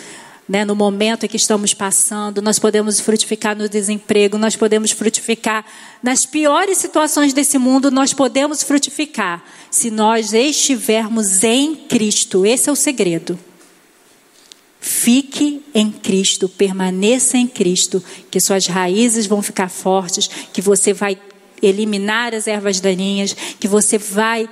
né, 0.47 0.63
no 0.63 0.75
momento 0.75 1.25
em 1.25 1.29
que 1.29 1.35
estamos 1.35 1.73
passando, 1.73 2.41
nós 2.41 2.57
podemos 2.57 2.99
frutificar 2.99 3.55
no 3.55 3.67
desemprego, 3.67 4.37
nós 4.37 4.55
podemos 4.55 4.91
frutificar 4.91 5.65
nas 6.01 6.25
piores 6.25 6.77
situações 6.77 7.33
desse 7.33 7.57
mundo, 7.57 7.91
nós 7.91 8.13
podemos 8.13 8.63
frutificar 8.63 9.43
se 9.69 9.91
nós 9.91 10.33
estivermos 10.33 11.43
em 11.43 11.75
Cristo. 11.75 12.45
Esse 12.45 12.69
é 12.69 12.71
o 12.71 12.75
segredo. 12.75 13.37
Fique 14.79 15.61
em 15.73 15.91
Cristo, 15.91 16.47
permaneça 16.47 17.37
em 17.37 17.47
Cristo, 17.47 18.01
que 18.31 18.39
suas 18.39 18.67
raízes 18.67 19.25
vão 19.25 19.41
ficar 19.41 19.69
fortes, 19.69 20.29
que 20.53 20.61
você 20.61 20.93
vai 20.93 21.17
eliminar 21.61 22.33
as 22.33 22.47
ervas 22.47 22.79
daninhas, 22.79 23.35
que 23.59 23.67
você 23.67 23.97
vai 23.97 24.49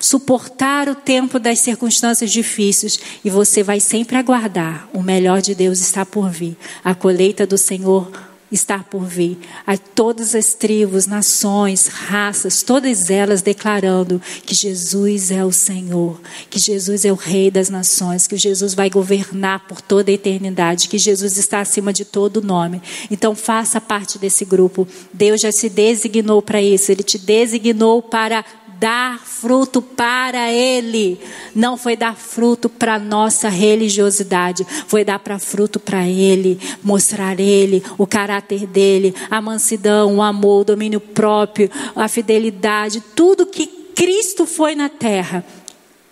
suportar 0.00 0.88
o 0.88 0.94
tempo 0.94 1.38
das 1.38 1.58
circunstâncias 1.58 2.30
difíceis 2.30 3.00
e 3.24 3.30
você 3.30 3.62
vai 3.62 3.80
sempre 3.80 4.16
aguardar. 4.16 4.88
O 4.92 5.02
melhor 5.02 5.42
de 5.42 5.54
Deus 5.54 5.80
está 5.80 6.06
por 6.06 6.30
vir. 6.30 6.56
A 6.84 6.94
colheita 6.94 7.46
do 7.46 7.58
Senhor 7.58 8.10
está 8.50 8.78
por 8.78 9.04
vir. 9.04 9.38
A 9.66 9.76
todas 9.76 10.34
as 10.34 10.54
tribos, 10.54 11.06
nações, 11.06 11.86
raças, 11.86 12.62
todas 12.62 13.10
elas 13.10 13.42
declarando 13.42 14.20
que 14.44 14.54
Jesus 14.54 15.30
é 15.30 15.44
o 15.44 15.52
Senhor, 15.52 16.20
que 16.48 16.58
Jesus 16.58 17.04
é 17.04 17.12
o 17.12 17.14
Rei 17.16 17.50
das 17.50 17.68
nações, 17.68 18.26
que 18.26 18.36
Jesus 18.36 18.74
vai 18.74 18.88
governar 18.90 19.66
por 19.66 19.80
toda 19.80 20.10
a 20.10 20.14
eternidade, 20.14 20.88
que 20.88 20.98
Jesus 20.98 21.36
está 21.36 21.60
acima 21.60 21.92
de 21.92 22.04
todo 22.04 22.42
nome. 22.42 22.80
Então 23.10 23.34
faça 23.34 23.80
parte 23.80 24.18
desse 24.18 24.44
grupo. 24.44 24.86
Deus 25.12 25.40
já 25.40 25.52
se 25.52 25.68
designou 25.68 26.40
para 26.40 26.62
isso. 26.62 26.90
Ele 26.90 27.02
te 27.02 27.18
designou 27.18 28.02
para 28.02 28.44
dar 28.78 29.18
fruto 29.18 29.82
para 29.82 30.52
Ele. 30.52 31.20
Não 31.54 31.76
foi 31.76 31.96
dar 31.96 32.16
fruto 32.16 32.68
para 32.68 32.98
nossa 32.98 33.48
religiosidade, 33.48 34.66
foi 34.86 35.04
dar 35.04 35.18
para 35.18 35.38
fruto 35.38 35.80
para 35.80 36.06
Ele, 36.06 36.58
mostrar 36.82 37.38
Ele, 37.40 37.82
o 37.96 38.06
caráter 38.06 38.66
dele, 38.66 39.14
a 39.30 39.40
mansidão, 39.40 40.16
o 40.16 40.22
amor, 40.22 40.60
o 40.60 40.64
domínio 40.64 41.00
próprio, 41.00 41.70
a 41.94 42.08
fidelidade, 42.08 43.02
tudo 43.14 43.46
que 43.46 43.66
Cristo 43.66 44.46
foi 44.46 44.74
na 44.74 44.88
terra. 44.88 45.44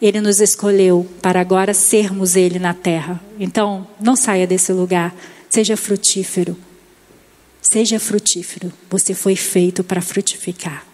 Ele 0.03 0.21
nos 0.21 0.41
escolheu 0.41 1.07
para 1.23 1.41
agora 1.41 1.73
sermos 1.73 2.37
Ele 2.37 2.59
na 2.59 2.75
terra. 2.75 3.23
Então, 3.39 3.87
não 4.01 4.14
saia 4.14 4.47
desse 4.47 4.73
lugar. 4.73 5.14
Seja 5.49 5.77
frutífero. 5.77 6.57
Seja 7.62 7.99
frutífero. 7.99 8.73
Você 8.91 9.14
foi 9.14 9.37
feito 9.37 9.83
para 9.83 10.03
frutificar. 10.03 10.85